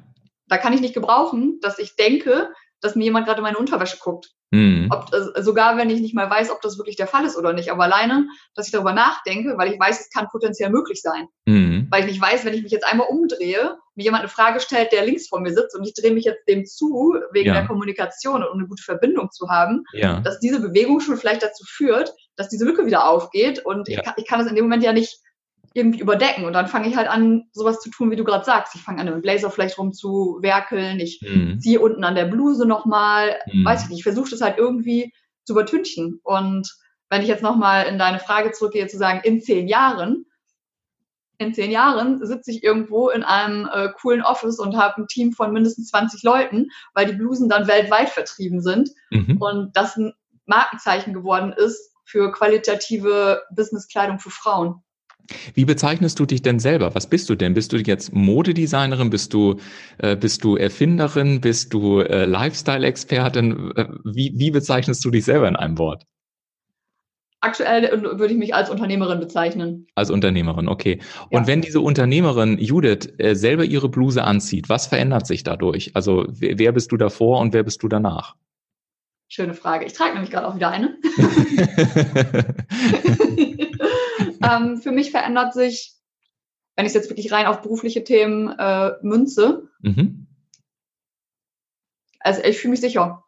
[0.49, 4.35] Da kann ich nicht gebrauchen, dass ich denke, dass mir jemand gerade meine Unterwäsche guckt.
[4.51, 4.89] Mhm.
[4.91, 7.53] Ob, äh, sogar wenn ich nicht mal weiß, ob das wirklich der Fall ist oder
[7.53, 7.73] nicht.
[7.73, 11.27] Aber alleine, dass ich darüber nachdenke, weil ich weiß, es kann potenziell möglich sein.
[11.47, 11.89] Mhm.
[11.91, 14.93] Weil ich nicht weiß, wenn ich mich jetzt einmal umdrehe, mir jemand eine Frage stellt,
[14.93, 17.55] der links vor mir sitzt und ich drehe mich jetzt dem zu, wegen ja.
[17.55, 20.21] der Kommunikation und um eine gute Verbindung zu haben, ja.
[20.21, 23.65] dass diese Bewegung schon vielleicht dazu führt, dass diese Lücke wieder aufgeht.
[23.65, 23.99] Und ja.
[23.99, 25.19] ich, kann, ich kann das in dem Moment ja nicht
[25.75, 26.45] irgendwie überdecken.
[26.45, 28.75] Und dann fange ich halt an, sowas zu tun, wie du gerade sagst.
[28.75, 31.01] Ich fange an, im Blazer vielleicht rumzuwerkeln.
[31.01, 31.59] Ich mhm.
[31.61, 33.37] ziehe unten an der Bluse nochmal.
[33.53, 33.65] Mhm.
[33.65, 33.99] Weiß ich nicht.
[33.99, 35.13] Ich versuche das halt irgendwie
[35.45, 36.21] zu übertünchen.
[36.23, 36.73] Und
[37.11, 40.27] wenn ich jetzt nochmal in deine Frage zurückgehe, zu sagen, in zehn Jahren,
[41.39, 45.33] in zehn Jahren sitze ich irgendwo in einem äh, coolen Office und habe ein Team
[45.33, 49.39] von mindestens 20 Leuten, weil die Blusen dann weltweit vertrieben sind mhm.
[49.41, 50.13] und das ein
[50.47, 54.83] Markenzeichen geworden ist für qualitative Businesskleidung für Frauen.
[55.55, 56.95] Wie bezeichnest du dich denn selber?
[56.95, 57.55] Was bist du denn?
[57.55, 59.11] Bist du jetzt Modedesignerin?
[59.11, 59.57] Bist du,
[59.99, 61.41] äh, bist du Erfinderin?
[61.41, 63.73] Bist du äh, Lifestyle-Expertin?
[63.75, 66.05] Äh, wie, wie bezeichnest du dich selber in einem Wort?
[67.41, 69.87] Aktuell würde ich mich als Unternehmerin bezeichnen.
[69.95, 71.01] Als Unternehmerin, okay.
[71.29, 71.47] Und ja.
[71.47, 75.91] wenn diese Unternehmerin Judith äh, selber ihre Bluse anzieht, was verändert sich dadurch?
[75.95, 78.35] Also wer bist du davor und wer bist du danach?
[79.35, 79.85] Schöne Frage.
[79.85, 80.97] Ich trage nämlich gerade auch wieder eine.
[84.49, 85.97] ähm, für mich verändert sich,
[86.77, 90.29] wenn ich es jetzt wirklich rein auf berufliche Themen äh, münze, mhm.
[92.21, 93.25] also ich fühle mich sicher,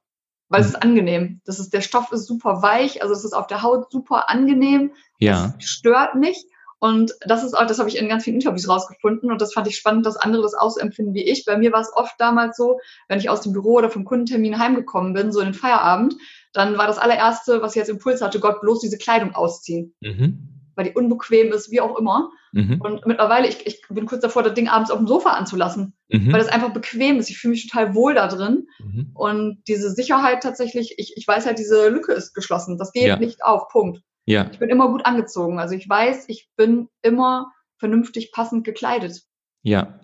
[0.49, 0.67] weil mhm.
[0.67, 1.41] es ist angenehm.
[1.45, 4.93] Das ist, der Stoff ist super weich, also es ist auf der Haut super angenehm.
[5.19, 5.57] Ja.
[5.59, 6.47] Es stört nicht.
[6.87, 9.67] Und das ist auch, das habe ich in ganz vielen Interviews rausgefunden und das fand
[9.67, 11.45] ich spannend, dass andere das auch so empfinden wie ich.
[11.45, 14.59] Bei mir war es oft damals so, wenn ich aus dem Büro oder vom Kundentermin
[14.59, 16.15] heimgekommen bin, so in den Feierabend,
[16.53, 19.95] dann war das allererste, was ich als Impuls hatte, Gott, bloß diese Kleidung ausziehen.
[20.01, 20.71] Mhm.
[20.77, 22.31] Weil die unbequem ist, wie auch immer.
[22.53, 22.81] Mhm.
[22.81, 26.33] Und mittlerweile, ich, ich bin kurz davor, das Ding abends auf dem Sofa anzulassen, mhm.
[26.33, 27.31] weil das einfach bequem ist.
[27.31, 28.69] Ich fühle mich total wohl da drin.
[28.79, 29.11] Mhm.
[29.15, 32.79] Und diese Sicherheit tatsächlich, ich, ich weiß halt, diese Lücke ist geschlossen.
[32.79, 33.17] Das geht ja.
[33.17, 34.03] nicht auf, Punkt.
[34.27, 34.51] Ja.
[34.53, 35.59] Ich bin immer gut angezogen.
[35.59, 39.23] Also ich weiß, ich bin immer vernünftig passend gekleidet.
[39.63, 40.01] Ja,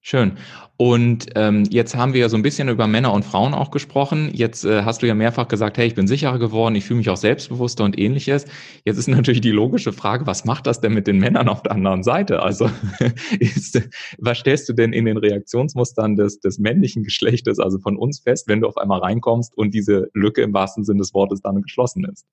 [0.00, 0.38] Schön.
[0.76, 4.30] Und ähm, jetzt haben wir ja so ein bisschen über Männer und Frauen auch gesprochen.
[4.32, 7.10] Jetzt äh, hast du ja mehrfach gesagt, hey, ich bin sicherer geworden, ich fühle mich
[7.10, 8.46] auch selbstbewusster und ähnliches.
[8.84, 11.72] Jetzt ist natürlich die logische Frage, was macht das denn mit den Männern auf der
[11.72, 12.42] anderen Seite?
[12.42, 12.70] Also
[13.40, 13.82] ist,
[14.18, 18.46] was stellst du denn in den Reaktionsmustern des, des männlichen Geschlechtes, also von uns fest,
[18.46, 22.04] wenn du auf einmal reinkommst und diese Lücke im wahrsten Sinne des Wortes dann geschlossen
[22.04, 22.24] ist?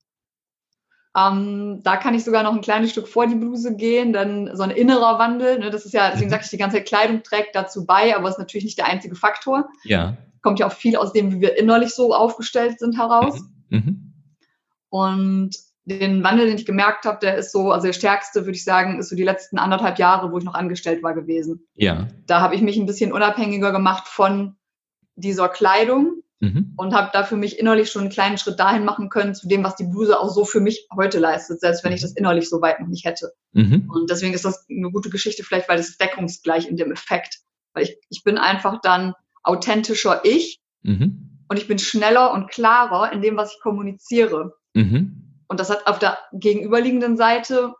[1.16, 4.64] Ähm, da kann ich sogar noch ein kleines Stück vor die Bluse gehen, dann so
[4.64, 5.60] ein innerer Wandel.
[5.60, 8.28] Ne, das ist ja, deswegen sage ich, die ganze Zeit Kleidung trägt dazu bei, aber
[8.28, 9.70] ist natürlich nicht der einzige Faktor.
[9.84, 10.18] Ja.
[10.42, 13.40] Kommt ja auch viel aus dem, wie wir innerlich so aufgestellt sind, heraus.
[13.70, 13.78] Mhm.
[13.78, 14.12] mhm.
[14.90, 18.64] Und den Wandel, den ich gemerkt habe, der ist so, also der stärkste, würde ich
[18.64, 21.68] sagen, ist so die letzten anderthalb Jahre, wo ich noch angestellt war gewesen.
[21.76, 22.08] Ja.
[22.26, 24.56] Da habe ich mich ein bisschen unabhängiger gemacht von
[25.16, 26.74] dieser Kleidung mhm.
[26.78, 29.64] und habe da für mich innerlich schon einen kleinen Schritt dahin machen können zu dem,
[29.64, 32.62] was die Bluse auch so für mich heute leistet, selbst wenn ich das innerlich so
[32.62, 33.34] weit noch nicht hätte.
[33.54, 33.90] Mhm.
[33.92, 37.40] Und deswegen ist das eine gute Geschichte vielleicht, weil es deckungsgleich in dem Effekt.
[37.74, 41.42] Weil ich, ich bin einfach dann authentischer ich mhm.
[41.48, 44.54] und ich bin schneller und klarer in dem, was ich kommuniziere.
[44.74, 45.44] Mhm.
[45.48, 47.74] Und das hat auf der gegenüberliegenden Seite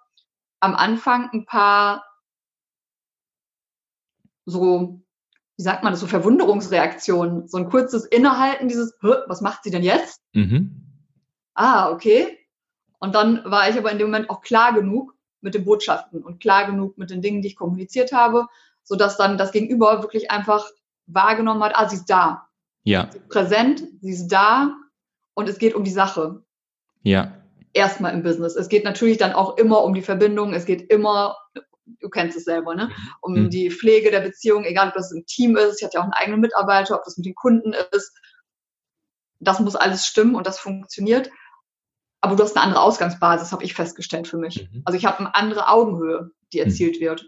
[0.60, 2.06] am Anfang ein paar
[4.46, 5.05] so
[5.58, 9.84] wie sagt man das, so Verwunderungsreaktionen, so ein kurzes Innehalten, dieses, was macht sie denn
[9.84, 10.22] jetzt?
[10.34, 10.82] Mhm.
[11.54, 12.38] Ah, okay.
[13.00, 16.42] Und dann war ich aber in dem Moment auch klar genug, mit den Botschaften und
[16.42, 18.48] klar genug mit den Dingen, die ich kommuniziert habe,
[18.84, 20.66] sodass dann das Gegenüber wirklich einfach
[21.06, 22.48] wahrgenommen hat, ah, sie ist da.
[22.84, 23.10] Ja.
[23.12, 24.76] Sie ist präsent, sie ist da
[25.36, 26.44] und es geht um die Sache.
[27.04, 27.32] Ja.
[27.74, 28.56] Erstmal im Business.
[28.56, 31.38] Es geht natürlich dann auch immer um die Verbindung, es geht immer,
[31.86, 32.92] du kennst es selber, ne?
[33.22, 33.50] Um mhm.
[33.50, 36.14] die Pflege der Beziehung, egal ob das im Team ist, ich hatte ja auch einen
[36.14, 38.14] eigenen Mitarbeiter, ob das mit den Kunden ist.
[39.40, 41.30] Das muss alles stimmen und das funktioniert.
[42.22, 44.70] Aber du hast eine andere Ausgangsbasis, habe ich festgestellt für mich.
[44.72, 44.82] Mhm.
[44.86, 46.66] Also ich habe eine andere Augenhöhe, die mhm.
[46.66, 47.06] erzielt mhm.
[47.06, 47.26] wird.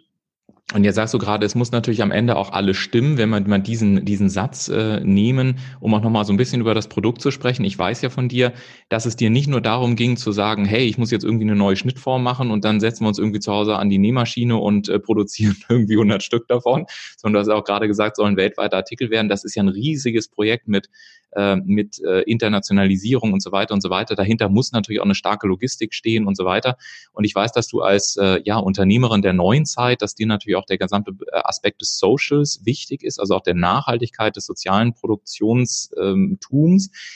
[0.73, 3.47] Und jetzt sagst du gerade, es muss natürlich am Ende auch alles stimmen, wenn man,
[3.47, 7.21] man diesen, diesen Satz äh, nehmen, um auch nochmal so ein bisschen über das Produkt
[7.21, 7.63] zu sprechen.
[7.63, 8.51] Ich weiß ja von dir,
[8.89, 11.55] dass es dir nicht nur darum ging zu sagen, hey, ich muss jetzt irgendwie eine
[11.55, 14.89] neue Schnittform machen und dann setzen wir uns irgendwie zu Hause an die Nähmaschine und
[14.89, 19.09] äh, produzieren irgendwie 100 Stück davon, sondern du hast auch gerade gesagt, sollen weltweite Artikel
[19.09, 19.29] werden.
[19.29, 20.89] Das ist ja ein riesiges Projekt mit
[21.37, 24.15] äh, mit äh, Internationalisierung und so weiter und so weiter.
[24.15, 26.77] Dahinter muss natürlich auch eine starke Logistik stehen und so weiter.
[27.13, 30.56] Und ich weiß, dass du als äh, ja, Unternehmerin der neuen Zeit, dass dir natürlich
[30.57, 34.93] auch der gesamte äh, Aspekt des Socials wichtig ist, also auch der Nachhaltigkeit des sozialen
[34.93, 35.91] Produktionstums.
[35.97, 36.39] Ähm,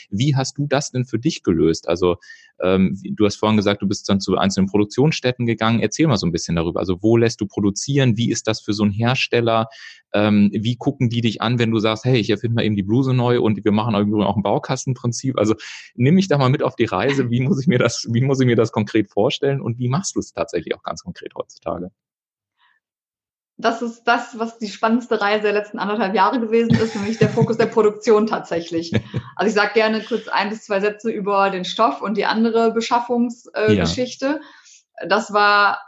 [0.10, 1.88] Wie hast du das denn für dich gelöst?
[1.88, 2.18] Also
[2.62, 5.80] ähm, du hast vorhin gesagt, du bist dann zu einzelnen Produktionsstätten gegangen.
[5.80, 6.80] Erzähl mal so ein bisschen darüber.
[6.80, 8.18] Also wo lässt du produzieren?
[8.18, 9.68] Wie ist das für so einen Hersteller?
[10.14, 12.84] Ähm, wie gucken die dich an, wenn du sagst, hey, ich erfinde mal eben die
[12.84, 15.38] Bluse neu und wir machen irgendwie auch ein Baukastenprinzip?
[15.38, 15.56] Also
[15.96, 17.30] nimm mich da mal mit auf die Reise.
[17.30, 20.16] Wie muss ich mir das, wie muss ich mir das konkret vorstellen und wie machst
[20.16, 21.92] du es tatsächlich auch ganz konkret heutzutage?
[23.62, 27.30] Das ist das, was die spannendste Reise der letzten anderthalb Jahre gewesen ist, nämlich der
[27.30, 28.92] Fokus der Produktion tatsächlich.
[29.36, 32.72] Also ich sage gerne kurz ein bis zwei Sätze über den Stoff und die andere
[32.74, 34.26] Beschaffungsgeschichte.
[34.26, 34.30] Äh,
[35.02, 35.08] ja.
[35.08, 35.80] Das war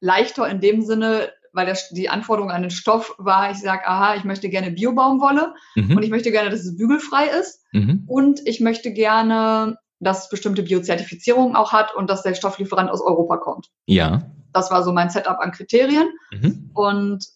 [0.00, 4.14] leichter in dem Sinne, weil der, die Anforderung an den Stoff war, ich sage, aha,
[4.14, 5.96] ich möchte gerne Biobaumwolle mhm.
[5.96, 8.04] und ich möchte gerne, dass es bügelfrei ist mhm.
[8.06, 13.02] und ich möchte gerne, dass es bestimmte Biozertifizierungen auch hat und dass der Stofflieferant aus
[13.02, 13.68] Europa kommt.
[13.86, 14.30] Ja.
[14.52, 16.08] Das war so mein Setup an Kriterien.
[16.32, 16.70] Mhm.
[16.74, 17.26] Und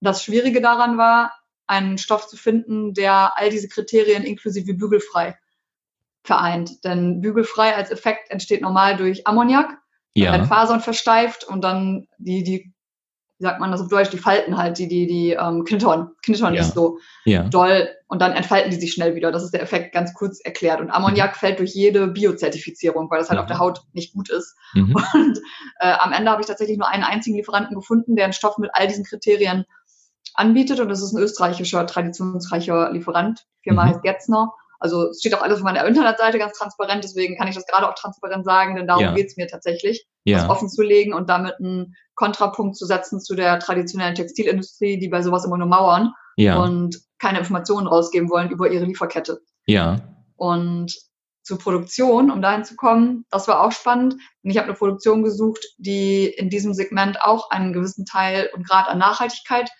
[0.00, 1.32] das Schwierige daran war,
[1.66, 5.38] einen Stoff zu finden, der all diese Kriterien inklusive bügelfrei
[6.22, 6.84] vereint.
[6.84, 9.78] Denn bügelfrei als Effekt entsteht normal durch Ammoniak,
[10.14, 10.32] ja.
[10.32, 12.73] werden Fasern versteift und dann die, die
[13.38, 16.54] wie sagt man das auf Deutsch, die Falten halt, die, die, die ähm, knittern, knittern
[16.54, 16.62] ja.
[16.62, 17.42] nicht so ja.
[17.42, 19.32] doll und dann entfalten die sich schnell wieder.
[19.32, 20.80] Das ist der Effekt ganz kurz erklärt.
[20.80, 21.38] Und Ammoniak mhm.
[21.38, 23.42] fällt durch jede Biozertifizierung, weil das halt mhm.
[23.42, 24.56] auf der Haut nicht gut ist.
[24.74, 24.94] Mhm.
[25.14, 25.38] Und
[25.80, 28.70] äh, am Ende habe ich tatsächlich nur einen einzigen Lieferanten gefunden, der einen Stoff mit
[28.72, 29.64] all diesen Kriterien
[30.34, 33.46] anbietet und das ist ein österreichischer, traditionsreicher Lieferant.
[33.60, 33.88] Die Firma mhm.
[33.90, 34.52] heißt Getzner.
[34.80, 37.88] Also es steht auch alles auf meiner Internetseite ganz transparent, deswegen kann ich das gerade
[37.88, 39.14] auch transparent sagen, denn darum ja.
[39.14, 40.38] geht's mir tatsächlich, ja.
[40.38, 45.08] das offen zu legen und damit einen Kontrapunkt zu setzen zu der traditionellen Textilindustrie, die
[45.08, 46.62] bei sowas immer nur mauern ja.
[46.62, 49.40] und keine Informationen rausgeben wollen über ihre Lieferkette.
[49.66, 50.00] Ja.
[50.36, 50.94] Und
[51.42, 54.14] zur Produktion, um dahin zu kommen, das war auch spannend.
[54.42, 58.66] Und ich habe eine Produktion gesucht, die in diesem Segment auch einen gewissen Teil und
[58.66, 59.70] Grad an Nachhaltigkeit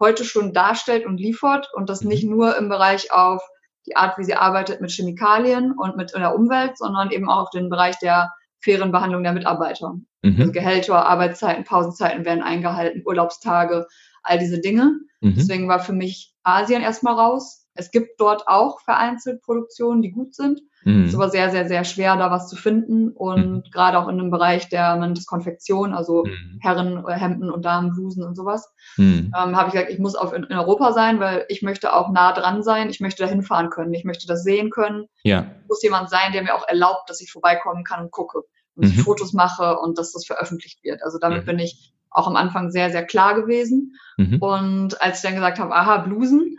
[0.00, 2.08] heute schon darstellt und liefert und das mhm.
[2.08, 3.42] nicht nur im Bereich auf
[3.86, 7.50] die Art, wie sie arbeitet mit Chemikalien und mit der Umwelt, sondern eben auch auf
[7.50, 8.32] den Bereich der
[8.64, 9.94] fairen Behandlung der Mitarbeiter.
[10.22, 10.40] Mhm.
[10.40, 13.86] Also Gehälter, Arbeitszeiten, Pausenzeiten werden eingehalten, Urlaubstage,
[14.22, 14.98] all diese Dinge.
[15.20, 15.34] Mhm.
[15.36, 17.66] Deswegen war für mich Asien erstmal raus.
[17.74, 20.60] Es gibt dort auch vereinzelt Produktionen, die gut sind.
[20.84, 21.04] Mhm.
[21.04, 23.10] Es ist aber sehr, sehr, sehr schwer, da was zu finden.
[23.10, 23.62] Und mhm.
[23.72, 26.58] gerade auch in dem Bereich der Konfektion, also mhm.
[26.60, 29.32] Herrenhemden und Damenblusen und sowas, mhm.
[29.36, 32.10] ähm, habe ich gesagt, ich muss auf in, in, Europa sein, weil ich möchte auch
[32.10, 32.90] nah dran sein.
[32.90, 33.92] Ich möchte da hinfahren können.
[33.94, 35.06] Ich möchte das sehen können.
[35.22, 35.46] Ja.
[35.68, 38.42] muss jemand sein, der mir auch erlaubt, dass ich vorbeikommen kann und gucke
[38.76, 39.02] und ich mhm.
[39.02, 41.02] Fotos mache und dass das veröffentlicht wird.
[41.02, 41.46] Also damit mhm.
[41.46, 43.96] bin ich auch am Anfang sehr, sehr klar gewesen.
[44.40, 46.56] Und als ich dann gesagt habe, aha, Blusen,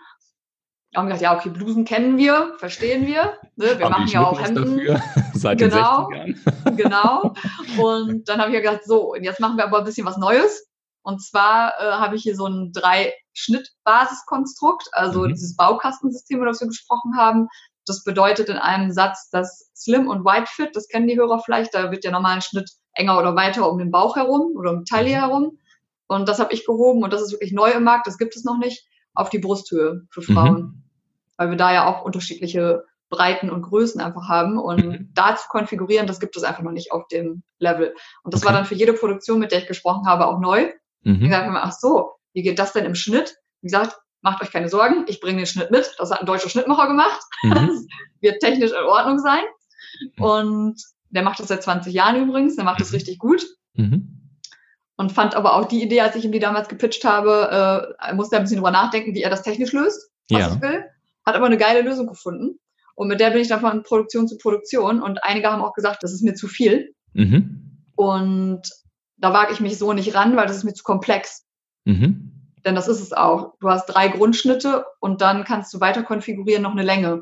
[0.95, 3.37] haben gesagt, ja, okay, Blusen kennen wir, verstehen wir.
[3.55, 3.77] Ne?
[3.77, 4.77] Wir machen ja auch Hemden.
[4.77, 4.99] Dafür,
[5.33, 6.75] seit genau, den 60ern.
[6.75, 7.33] genau.
[7.81, 10.17] Und dann habe ich ja gesagt, so, und jetzt machen wir aber ein bisschen was
[10.17, 10.67] Neues.
[11.01, 15.29] Und zwar äh, habe ich hier so ein Drei-Schnitt-Basiskonstrukt, also mhm.
[15.29, 17.47] dieses Baukastensystem, über das wir gesprochen haben.
[17.85, 21.73] Das bedeutet in einem Satz, dass Slim und Wide Fit, das kennen die Hörer vielleicht,
[21.73, 25.15] da wird der normale Schnitt enger oder weiter um den Bauch herum oder um Taille
[25.15, 25.19] mhm.
[25.19, 25.59] herum.
[26.07, 28.43] Und das habe ich gehoben und das ist wirklich neu im Markt, das gibt es
[28.43, 30.53] noch nicht, auf die Brusthöhe für Frauen.
[30.53, 30.85] Mhm
[31.37, 34.57] weil wir da ja auch unterschiedliche Breiten und Größen einfach haben.
[34.57, 35.09] Und mhm.
[35.13, 37.95] da zu konfigurieren, das gibt es einfach noch nicht auf dem Level.
[38.23, 38.47] Und das okay.
[38.47, 40.71] war dann für jede Produktion, mit der ich gesprochen habe, auch neu.
[41.01, 41.15] Mhm.
[41.15, 43.37] Ich gesagt, ach so, wie geht das denn im Schnitt?
[43.61, 45.89] Wie gesagt, macht euch keine Sorgen, ich bringe den Schnitt mit.
[45.97, 47.21] Das hat ein deutscher Schnittmacher gemacht.
[47.43, 47.53] Mhm.
[47.53, 47.85] Das
[48.19, 49.43] wird technisch in Ordnung sein.
[50.17, 50.23] Mhm.
[50.23, 52.95] Und der macht das seit 20 Jahren übrigens, der macht das mhm.
[52.95, 53.45] richtig gut.
[53.75, 54.11] Mhm.
[54.97, 58.35] Und fand aber auch die Idee, als ich ihm die damals gepitcht habe, äh, musste
[58.35, 60.53] er ein bisschen drüber nachdenken, wie er das technisch löst, was ja.
[60.53, 60.85] ich will
[61.25, 62.59] hat aber eine geile Lösung gefunden.
[62.93, 65.01] Und mit der bin ich dann von Produktion zu Produktion.
[65.01, 66.93] Und einige haben auch gesagt, das ist mir zu viel.
[67.13, 67.81] Mhm.
[67.95, 68.61] Und
[69.17, 71.45] da wage ich mich so nicht ran, weil das ist mir zu komplex.
[71.85, 72.34] Mhm.
[72.65, 73.53] Denn das ist es auch.
[73.59, 77.21] Du hast drei Grundschnitte und dann kannst du weiter konfigurieren noch eine Länge.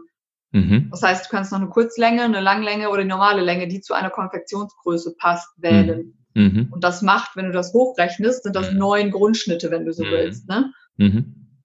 [0.51, 0.87] Mhm.
[0.89, 3.93] Das heißt, du kannst noch eine Kurzlänge, eine Langlänge oder die normale Länge, die zu
[3.93, 6.13] einer Konfektionsgröße passt, wählen.
[6.33, 6.43] Mhm.
[6.43, 6.67] mhm.
[6.71, 8.77] Und das macht, wenn du das hochrechnest, sind das mhm.
[8.77, 10.11] neun Grundschnitte, wenn du so mhm.
[10.11, 10.47] willst.
[10.47, 10.71] Ne?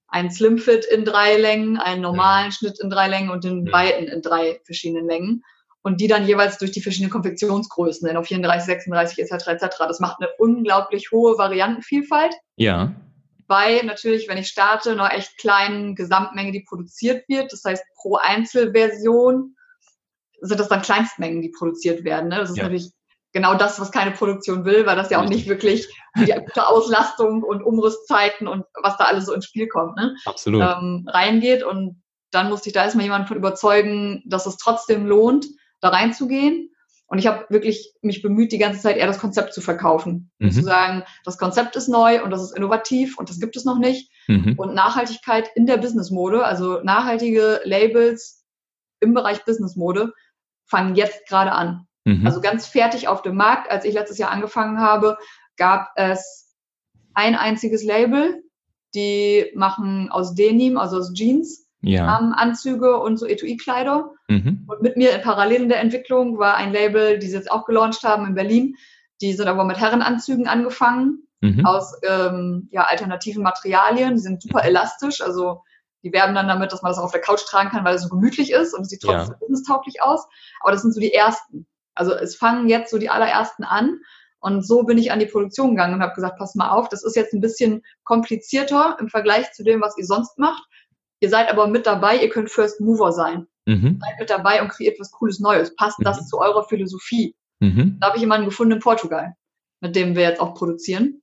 [0.09, 4.23] Ein Slimfit in drei Längen, einen normalen Schnitt in drei Längen und den weiten in
[4.23, 5.45] drei verschiedenen Längen.
[5.83, 9.47] Und die dann jeweils durch die verschiedenen Konfektionsgrößen, denn auf 34, 36 etc.
[9.47, 9.77] etc.
[9.87, 12.35] Das macht eine unglaublich hohe Variantenvielfalt.
[12.57, 12.95] Ja
[13.49, 17.53] bei natürlich, wenn ich starte, einer echt kleinen Gesamtmenge, die produziert wird.
[17.53, 19.57] Das heißt, pro Einzelversion
[20.41, 22.29] sind das dann Kleinstmengen, die produziert werden.
[22.29, 22.37] Ne?
[22.37, 22.65] Das ist ja.
[22.65, 22.93] natürlich
[23.33, 27.43] genau das, was keine Produktion will, weil das ja auch nicht wirklich die gute Auslastung
[27.43, 30.15] und Umrüstzeiten und was da alles so ins Spiel kommt, ne?
[30.25, 30.63] Absolut.
[30.63, 31.63] Ähm, reingeht.
[31.63, 35.47] Und dann musste ich da erstmal jemanden von überzeugen, dass es trotzdem lohnt,
[35.81, 36.71] da reinzugehen.
[37.09, 40.31] Und ich habe wirklich mich bemüht, die ganze Zeit eher das Konzept zu verkaufen.
[40.39, 40.51] Mhm.
[40.51, 43.79] Zu sagen, das Konzept ist neu und das ist innovativ und das gibt es noch
[43.79, 44.13] nicht.
[44.29, 44.55] Mhm.
[44.59, 48.45] Und Nachhaltigkeit in der Businessmode, also nachhaltige Labels
[49.01, 50.13] im Bereich Businessmode,
[50.67, 51.87] fangen jetzt gerade an.
[52.05, 52.27] Mhm.
[52.27, 53.71] Also ganz fertig auf dem Markt.
[53.71, 55.17] Als ich letztes Jahr angefangen habe,
[55.57, 56.55] gab es
[57.15, 58.43] ein einziges Label.
[58.95, 62.19] Die machen aus Denim, also aus Jeans, ja.
[62.19, 64.11] ähm, Anzüge und so Etui-Kleider.
[64.29, 64.65] Mhm.
[64.67, 67.65] Und mit mir in parallel in der Entwicklung war ein Label, die sie jetzt auch
[67.65, 68.77] gelauncht haben in Berlin.
[69.21, 71.67] Die sind aber mit Herrenanzügen angefangen mhm.
[71.67, 74.15] aus ähm, ja, alternativen Materialien.
[74.15, 75.63] Die sind super elastisch, also
[76.05, 78.03] die werben dann damit, dass man das auch auf der Couch tragen kann, weil es
[78.03, 79.39] so gemütlich ist und es sieht trotzdem ja.
[79.41, 80.27] businesstauglich aus.
[80.61, 81.67] Aber das sind so die ersten.
[81.95, 84.01] Also es fangen jetzt so die allerersten an.
[84.41, 87.03] Und so bin ich an die Produktion gegangen und habe gesagt, pass mal auf, das
[87.03, 90.63] ist jetzt ein bisschen komplizierter im Vergleich zu dem, was ihr sonst macht.
[91.21, 93.47] Ihr seid aber mit dabei, ihr könnt First Mover sein.
[93.67, 94.01] Mhm.
[94.01, 95.75] Seid mit dabei und kreiert was Cooles Neues.
[95.77, 96.05] Passt mhm.
[96.05, 97.35] das zu eurer Philosophie?
[97.61, 97.99] Mhm.
[98.01, 99.35] Da habe ich jemanden gefunden in Portugal,
[99.81, 101.23] mit dem wir jetzt auch produzieren.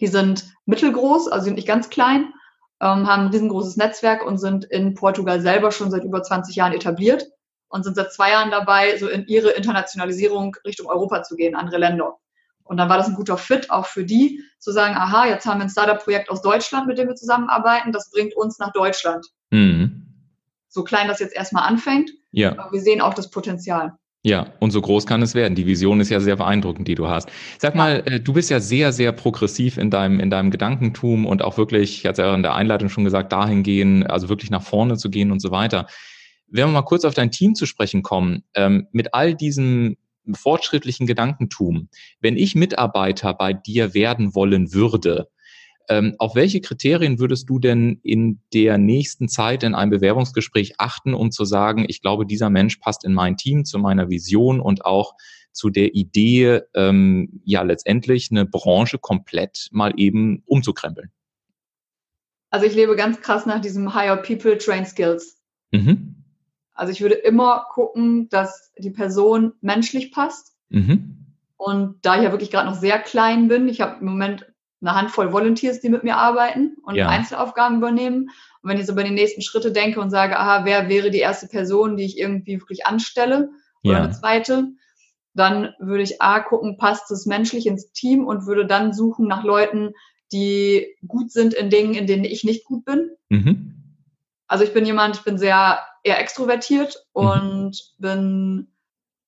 [0.00, 2.32] Die sind mittelgroß, also sind nicht ganz klein,
[2.80, 6.72] ähm, haben ein riesengroßes Netzwerk und sind in Portugal selber schon seit über 20 Jahren
[6.72, 7.28] etabliert
[7.68, 11.78] und sind seit zwei Jahren dabei, so in ihre Internationalisierung Richtung Europa zu gehen, andere
[11.78, 12.18] Länder.
[12.64, 15.58] Und dann war das ein guter Fit auch für die, zu sagen, aha, jetzt haben
[15.58, 19.26] wir ein Startup-Projekt aus Deutschland, mit dem wir zusammenarbeiten, das bringt uns nach Deutschland.
[19.50, 20.06] Mhm.
[20.68, 22.52] So klein das jetzt erstmal anfängt, ja.
[22.52, 23.92] aber wir sehen auch das Potenzial.
[24.24, 25.56] Ja, und so groß kann es werden.
[25.56, 27.28] Die Vision ist ja sehr beeindruckend, die du hast.
[27.58, 31.42] Sag mal, äh, du bist ja sehr, sehr progressiv in deinem, in deinem Gedankentum und
[31.42, 34.62] auch wirklich, ich hatte ja in der Einleitung schon gesagt, dahin gehen, also wirklich nach
[34.62, 35.88] vorne zu gehen und so weiter.
[36.46, 39.96] Wenn wir mal kurz auf dein Team zu sprechen kommen, ähm, mit all diesem
[40.34, 41.88] fortschrittlichen Gedankentum,
[42.20, 45.28] wenn ich Mitarbeiter bei dir werden wollen würde,
[45.88, 51.12] ähm, auf welche Kriterien würdest du denn in der nächsten Zeit in einem Bewerbungsgespräch achten,
[51.12, 54.84] um zu sagen, ich glaube, dieser Mensch passt in mein Team, zu meiner Vision und
[54.84, 55.14] auch
[55.52, 61.10] zu der Idee, ähm, ja letztendlich eine Branche komplett mal eben umzukrempeln?
[62.50, 65.40] Also ich lebe ganz krass nach diesem Higher People Train Skills.
[65.72, 66.21] Mhm.
[66.74, 70.56] Also ich würde immer gucken, dass die Person menschlich passt.
[70.70, 71.26] Mhm.
[71.56, 74.94] Und da ich ja wirklich gerade noch sehr klein bin, ich habe im Moment eine
[74.96, 77.08] Handvoll Volunteers, die mit mir arbeiten und ja.
[77.08, 78.30] Einzelaufgaben übernehmen.
[78.62, 81.18] Und wenn ich so über die nächsten Schritte denke und sage, aha, wer wäre die
[81.18, 83.50] erste Person, die ich irgendwie wirklich anstelle
[83.84, 84.02] oder ja.
[84.02, 84.72] eine zweite,
[85.34, 89.44] dann würde ich A gucken, passt es menschlich ins Team und würde dann suchen nach
[89.44, 89.92] Leuten,
[90.32, 93.10] die gut sind in Dingen, in denen ich nicht gut bin.
[93.28, 93.81] Mhm.
[94.52, 97.22] Also ich bin jemand, ich bin sehr eher extrovertiert mhm.
[97.22, 98.68] und bin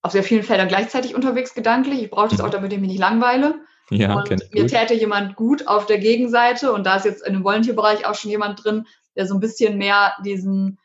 [0.03, 2.03] auf sehr vielen Feldern gleichzeitig unterwegs gedanklich.
[2.03, 2.45] Ich brauche das mhm.
[2.45, 3.55] auch, damit ich mich nicht langweile.
[3.89, 4.69] Ja, und mir gut.
[4.71, 8.33] täte jemand gut auf der Gegenseite und da ist jetzt in dem Volunteer-Bereich auch schon
[8.33, 10.79] jemand drin, der so ein bisschen mehr diesen,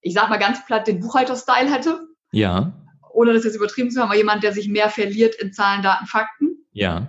[0.00, 2.08] ich sag mal ganz platt, den Buchhalter-Style hätte.
[2.30, 2.72] Ja.
[3.12, 6.06] Ohne das jetzt übertrieben zu haben, aber jemand, der sich mehr verliert in Zahlen, Daten,
[6.06, 6.56] Fakten.
[6.72, 7.08] Ja.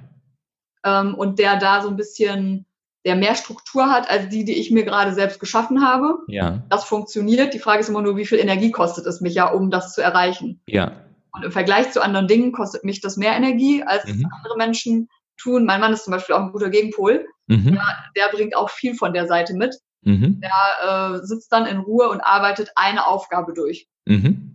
[0.83, 2.65] Ähm, und der da so ein bisschen
[3.05, 6.19] der mehr Struktur hat als die, die ich mir gerade selbst geschaffen habe.
[6.27, 6.63] Ja.
[6.69, 7.53] Das funktioniert.
[7.53, 10.01] Die Frage ist immer nur, wie viel Energie kostet es mich ja, um das zu
[10.01, 10.61] erreichen.
[10.67, 11.03] Ja.
[11.33, 14.29] Und im Vergleich zu anderen Dingen kostet mich das mehr Energie, als mhm.
[14.33, 15.65] andere Menschen tun.
[15.65, 17.25] Mein Mann ist zum Beispiel auch ein guter Gegenpol.
[17.47, 17.73] Mhm.
[17.73, 17.83] Der,
[18.15, 19.75] der, bringt auch viel von der Seite mit.
[20.03, 20.41] Mhm.
[20.41, 23.87] Der äh, sitzt dann in Ruhe und arbeitet eine Aufgabe durch.
[24.05, 24.51] Mhm.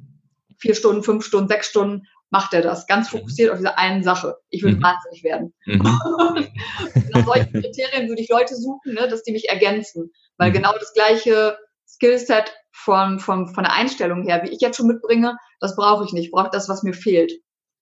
[0.59, 3.19] Vier Stunden, fünf Stunden, sechs Stunden macht er das, ganz mhm.
[3.19, 4.37] fokussiert auf diese einen Sache.
[4.51, 4.83] Ich würde mhm.
[4.83, 5.55] wahnsinnig werden.
[5.67, 5.83] Mhm.
[7.13, 10.55] Nach solchen Kriterien würde ich Leute suchen, ne, dass die mich ergänzen, weil mhm.
[10.55, 15.37] genau das gleiche Skillset von, von, von der Einstellung her, wie ich jetzt schon mitbringe,
[15.61, 16.27] das brauche ich nicht.
[16.27, 17.33] Ich brauche das, was mir fehlt.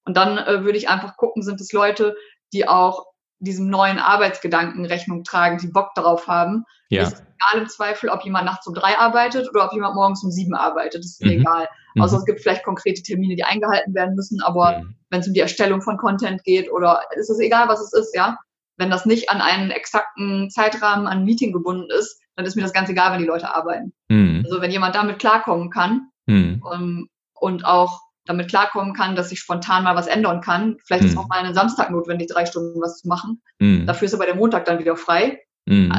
[0.04, 2.14] Und dann äh, würde ich einfach gucken, sind es Leute,
[2.52, 3.06] die auch
[3.38, 6.64] diesem neuen Arbeitsgedanken Rechnung tragen, die Bock darauf haben.
[6.88, 7.02] Ja.
[7.02, 10.30] Ist egal im Zweifel, ob jemand nachts um drei arbeitet oder ob jemand morgens um
[10.30, 11.04] sieben arbeitet.
[11.04, 11.40] Das ist mhm.
[11.40, 11.68] egal.
[11.94, 12.02] Mhm.
[12.02, 14.96] Also es gibt vielleicht konkrete Termine, die eingehalten werden müssen, aber mhm.
[15.10, 18.14] wenn es um die Erstellung von Content geht oder ist es egal, was es ist,
[18.14, 18.38] ja.
[18.78, 22.62] Wenn das nicht an einen exakten Zeitrahmen an ein Meeting gebunden ist, dann ist mir
[22.62, 23.92] das ganz egal, wenn die Leute arbeiten.
[24.08, 24.42] Mhm.
[24.44, 27.08] Also wenn jemand damit klarkommen kann um, mhm.
[27.34, 30.76] und auch damit klarkommen kann, dass ich spontan mal was ändern kann.
[30.84, 31.08] Vielleicht mhm.
[31.10, 33.40] ist auch mal einen Samstag notwendig, drei Stunden was zu machen.
[33.58, 33.86] Mhm.
[33.86, 35.40] Dafür ist aber der Montag dann wieder frei.
[35.64, 35.94] Mhm.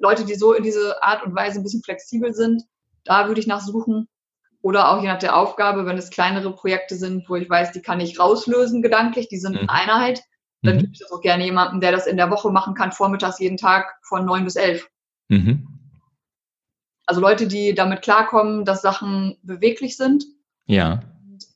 [0.00, 2.62] Leute, die so in diese Art und Weise ein bisschen flexibel sind,
[3.04, 4.08] da würde ich nachsuchen.
[4.60, 7.82] Oder auch je nach der Aufgabe, wenn es kleinere Projekte sind, wo ich weiß, die
[7.82, 9.68] kann ich rauslösen gedanklich, die sind mhm.
[9.68, 10.20] Einheit,
[10.62, 10.90] dann mhm.
[10.92, 13.98] ich das auch gerne jemandem, der das in der Woche machen kann, vormittags jeden Tag
[14.02, 14.88] von neun bis elf.
[15.28, 15.66] Mhm.
[17.06, 20.24] Also Leute, die damit klarkommen, dass Sachen beweglich sind.
[20.66, 21.00] Ja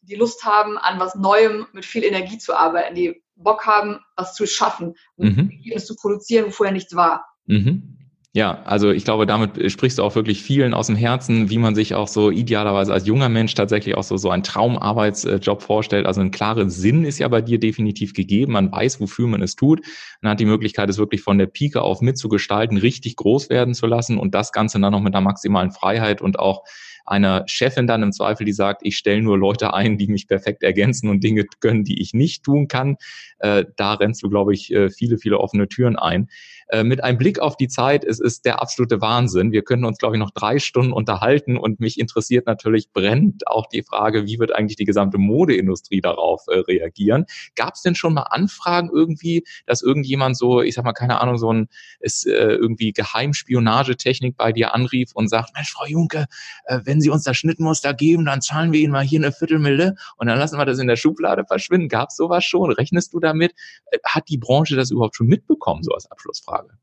[0.06, 4.34] die Lust haben, an was Neuem mit viel Energie zu arbeiten, die Bock haben, was
[4.34, 5.50] zu schaffen, mhm.
[5.50, 7.26] Ergebnis zu produzieren, wo vorher nichts war.
[7.46, 7.96] Mhm.
[8.36, 11.74] Ja, also ich glaube, damit sprichst du auch wirklich vielen aus dem Herzen, wie man
[11.74, 16.04] sich auch so idealerweise als junger Mensch tatsächlich auch so, so einen Traumarbeitsjob vorstellt.
[16.04, 18.52] Also ein klarer Sinn ist ja bei dir definitiv gegeben.
[18.52, 19.80] Man weiß, wofür man es tut.
[20.20, 23.86] Man hat die Möglichkeit, es wirklich von der Pike auf mitzugestalten, richtig groß werden zu
[23.86, 26.62] lassen und das Ganze dann noch mit einer maximalen Freiheit und auch
[27.06, 30.62] einer Chefin dann im Zweifel, die sagt, ich stelle nur Leute ein, die mich perfekt
[30.62, 32.96] ergänzen und Dinge können, die ich nicht tun kann.
[33.38, 36.28] Äh, da rennst du, glaube ich, äh, viele, viele offene Türen ein.
[36.68, 39.52] Äh, mit einem Blick auf die Zeit, es ist der absolute Wahnsinn.
[39.52, 43.66] Wir können uns, glaube ich, noch drei Stunden unterhalten und mich interessiert natürlich brennt auch
[43.66, 47.26] die Frage, wie wird eigentlich die gesamte Modeindustrie darauf äh, reagieren?
[47.54, 51.38] Gab es denn schon mal Anfragen irgendwie, dass irgendjemand so, ich sag mal, keine Ahnung,
[51.38, 51.68] so ein
[52.00, 56.26] ist äh, irgendwie Geheimspionagetechnik bei dir anrief und sagt, Mensch, Frau Junke,
[56.64, 59.96] äh, wenn Sie uns das Schnittmuster geben, dann zahlen wir Ihnen mal hier eine Viertelmille
[60.16, 61.88] und dann lassen wir das in der Schublade verschwinden.
[61.88, 62.72] Gab es sowas schon?
[62.72, 63.52] Rechnest du damit?
[63.90, 66.68] Äh, hat die Branche das überhaupt schon mitbekommen, so als Abschlussfrage?
[66.68, 66.78] Frage?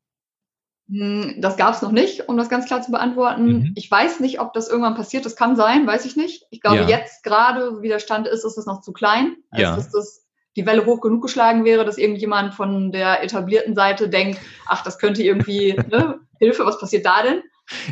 [0.90, 3.46] Hm, das gab es noch nicht, um das ganz klar zu beantworten.
[3.46, 3.72] Mhm.
[3.76, 5.26] Ich weiß nicht, ob das irgendwann passiert.
[5.26, 6.46] Das kann sein, weiß ich nicht.
[6.52, 6.90] Ich glaube, ja.
[6.90, 9.76] jetzt gerade, wie der Stand ist, ist es noch zu klein, als ja.
[9.76, 14.40] dass das die Welle hoch genug geschlagen wäre, dass irgendjemand von der etablierten Seite denkt,
[14.68, 17.42] ach, das könnte irgendwie, ne, Hilfe, was passiert da denn?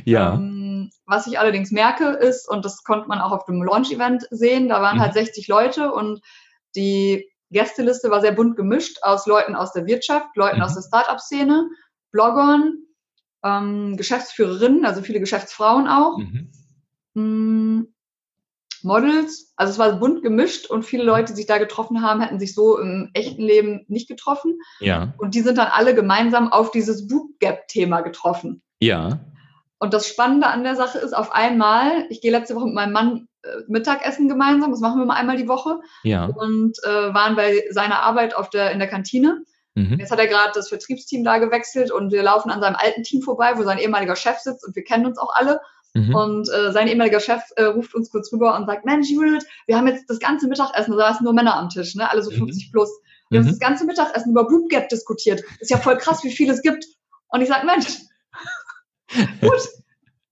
[0.05, 0.33] Ja.
[0.33, 4.69] Ähm, was ich allerdings merke ist, und das konnte man auch auf dem Launch-Event sehen,
[4.69, 5.01] da waren mhm.
[5.01, 6.21] halt 60 Leute und
[6.75, 10.63] die Gästeliste war sehr bunt gemischt aus Leuten aus der Wirtschaft, Leuten mhm.
[10.63, 11.69] aus der Startup-Szene,
[12.11, 12.79] Bloggern,
[13.43, 16.51] ähm, Geschäftsführerinnen, also viele Geschäftsfrauen auch, mhm.
[17.13, 17.87] Mm,
[18.83, 19.53] Models.
[19.55, 22.53] Also es war bunt gemischt und viele Leute, die sich da getroffen haben, hätten sich
[22.53, 24.59] so im echten Leben nicht getroffen.
[24.79, 25.13] Ja.
[25.17, 28.61] Und die sind dann alle gemeinsam auf dieses Bootgap-Thema getroffen.
[28.79, 29.19] Ja.
[29.81, 32.93] Und das Spannende an der Sache ist, auf einmal, ich gehe letzte Woche mit meinem
[32.93, 35.79] Mann äh, Mittagessen gemeinsam, das machen wir mal einmal die Woche.
[36.03, 36.25] Ja.
[36.25, 39.43] Und äh, waren bei seiner Arbeit auf der, in der Kantine.
[39.73, 39.97] Mhm.
[39.97, 43.23] Jetzt hat er gerade das Vertriebsteam da gewechselt und wir laufen an seinem alten Team
[43.23, 45.59] vorbei, wo sein ehemaliger Chef sitzt und wir kennen uns auch alle.
[45.95, 46.13] Mhm.
[46.13, 49.77] Und äh, sein ehemaliger Chef äh, ruft uns kurz rüber und sagt, Mensch, Judith, wir
[49.77, 52.07] haben jetzt das ganze Mittagessen, da saßen nur Männer am Tisch, ne?
[52.07, 52.71] alle so 50 mhm.
[52.71, 52.91] plus.
[53.31, 53.45] Wir mhm.
[53.45, 55.41] haben das ganze Mittagessen über Bootgap diskutiert.
[55.59, 56.85] Ist ja voll krass, wie viel es gibt.
[57.29, 57.87] Und ich sage, Mensch,
[59.41, 59.59] gut,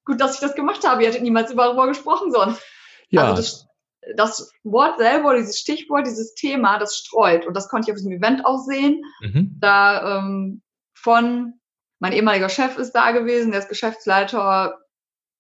[0.05, 1.03] gut, dass ich das gemacht habe.
[1.03, 2.61] Ihr hättet niemals darüber gesprochen sonst.
[3.09, 3.23] Ja.
[3.23, 3.67] Also das,
[4.15, 7.45] das Wort selber, dieses Stichwort, dieses Thema, das streut.
[7.45, 9.03] Und das konnte ich auf diesem Event auch sehen.
[9.21, 9.57] Mhm.
[9.59, 10.61] Da ähm,
[10.93, 11.55] von,
[11.99, 14.79] mein ehemaliger Chef ist da gewesen, der ist Geschäftsleiter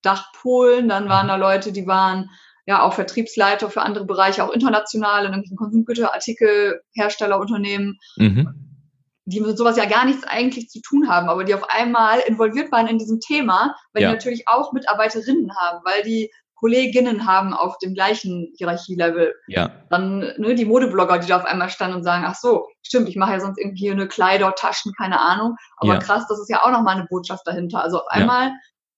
[0.01, 0.89] Dach Polen.
[0.89, 1.29] Dann waren mhm.
[1.29, 2.29] da Leute, die waren
[2.65, 7.97] ja auch Vertriebsleiter für andere Bereiche, auch international in irgendwelchen Konsumgüterartikelherstellerunternehmen.
[8.17, 8.68] Mhm
[9.29, 12.71] die mit sowas ja gar nichts eigentlich zu tun haben, aber die auf einmal involviert
[12.71, 14.09] waren in diesem Thema, weil ja.
[14.09, 19.33] die natürlich auch Mitarbeiterinnen haben, weil die Kolleginnen haben auf dem gleichen Hierarchielevel.
[19.47, 19.71] Ja.
[19.89, 23.15] Dann ne, die Modeblogger, die da auf einmal standen und sagen, ach so, stimmt, ich
[23.15, 25.55] mache ja sonst irgendwie eine Kleider, Taschen, keine Ahnung.
[25.77, 25.99] Aber ja.
[25.99, 27.81] krass, das ist ja auch nochmal eine Botschaft dahinter.
[27.81, 28.55] Also auf einmal ja.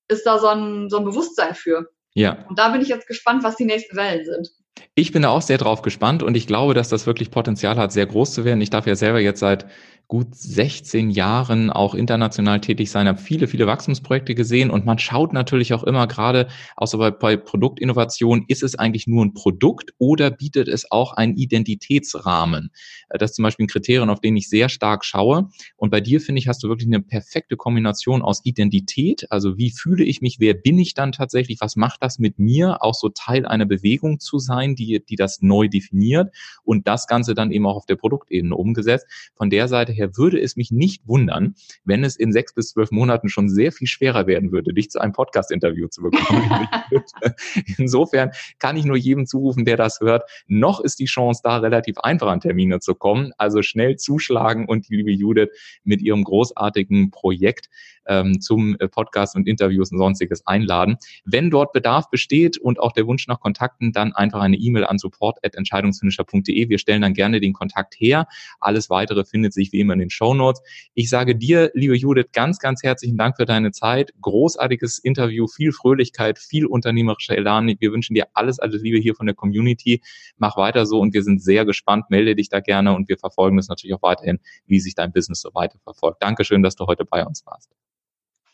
[0.07, 1.87] ist da so ein, so ein Bewusstsein für.
[2.13, 2.37] Ja.
[2.49, 4.49] Und da bin ich jetzt gespannt, was die nächsten Wellen sind.
[4.95, 7.91] Ich bin da auch sehr drauf gespannt und ich glaube, dass das wirklich Potenzial hat,
[7.91, 8.61] sehr groß zu werden.
[8.61, 9.65] Ich darf ja selber jetzt seit
[10.11, 15.31] gut 16 Jahren auch international tätig sein, habe viele, viele Wachstumsprojekte gesehen und man schaut
[15.31, 20.29] natürlich auch immer gerade, außer bei, bei Produktinnovation, ist es eigentlich nur ein Produkt oder
[20.29, 22.71] bietet es auch einen Identitätsrahmen?
[23.07, 25.47] Äh, das ist zum Beispiel ein Kriterium, auf den ich sehr stark schaue.
[25.77, 29.71] Und bei dir, finde ich, hast du wirklich eine perfekte Kombination aus Identität, also wie
[29.71, 33.07] fühle ich mich, wer bin ich dann tatsächlich, was macht das mit mir, auch so
[33.07, 36.35] Teil einer Bewegung zu sein, die, die das neu definiert
[36.65, 39.05] und das Ganze dann eben auch auf der Produktebene umgesetzt.
[39.35, 42.69] Von der Seite her daher würde es mich nicht wundern, wenn es in sechs bis
[42.69, 46.67] zwölf Monaten schon sehr viel schwerer werden würde, dich zu einem Podcast-Interview zu bekommen.
[47.77, 51.97] Insofern kann ich nur jedem zurufen, der das hört, noch ist die Chance da, relativ
[51.99, 53.31] einfach an Termine zu kommen.
[53.37, 55.49] Also schnell zuschlagen und die liebe Judith
[55.83, 57.69] mit ihrem großartigen Projekt
[58.07, 60.97] ähm, zum äh, Podcast und Interviews und sonstiges einladen.
[61.25, 64.97] Wenn dort Bedarf besteht und auch der Wunsch nach Kontakten, dann einfach eine E-Mail an
[64.97, 66.69] support.entscheidungsfinisher.de.
[66.69, 68.27] Wir stellen dann gerne den Kontakt her.
[68.59, 70.61] Alles weitere findet sich wie immer in den Show Notes.
[70.93, 74.13] Ich sage dir, liebe Judith, ganz, ganz herzlichen Dank für deine Zeit.
[74.21, 77.75] Großartiges Interview, viel Fröhlichkeit, viel unternehmerischer Elan.
[77.79, 80.01] Wir wünschen dir alles, alles Liebe hier von der Community.
[80.37, 82.05] Mach weiter so und wir sind sehr gespannt.
[82.09, 85.41] Melde dich da gerne und wir verfolgen das natürlich auch weiterhin, wie sich dein Business
[85.41, 86.21] so weiter verfolgt.
[86.21, 87.69] Dankeschön, dass du heute bei uns warst.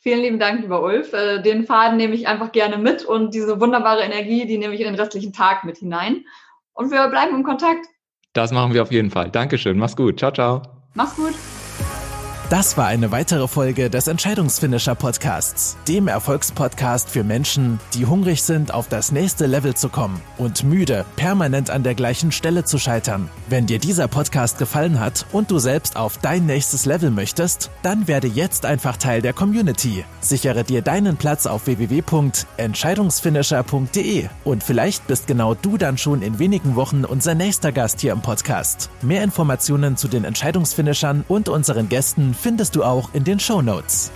[0.07, 1.11] Vielen lieben Dank, lieber Ulf.
[1.11, 4.79] Äh, den Faden nehme ich einfach gerne mit und diese wunderbare Energie, die nehme ich
[4.79, 6.23] in den restlichen Tag mit hinein.
[6.71, 7.85] Und wir bleiben im Kontakt.
[8.31, 9.29] Das machen wir auf jeden Fall.
[9.29, 9.77] Dankeschön.
[9.77, 10.17] Mach's gut.
[10.19, 10.61] Ciao, ciao.
[10.93, 11.33] Mach's gut.
[12.49, 18.73] Das war eine weitere Folge des Entscheidungsfinisher Podcasts, dem Erfolgspodcast für Menschen, die hungrig sind,
[18.73, 23.29] auf das nächste Level zu kommen und müde, permanent an der gleichen Stelle zu scheitern.
[23.49, 28.07] Wenn dir dieser Podcast gefallen hat und du selbst auf dein nächstes Level möchtest, dann
[28.07, 30.05] werde jetzt einfach Teil der Community.
[30.21, 36.77] Sichere dir deinen Platz auf www.entscheidungsfinisher.de und vielleicht bist genau du dann schon in wenigen
[36.77, 38.89] Wochen unser nächster Gast hier im Podcast.
[39.01, 44.11] Mehr Informationen zu den Entscheidungsfinishern und unseren Gästen findest du auch in den Show Notes.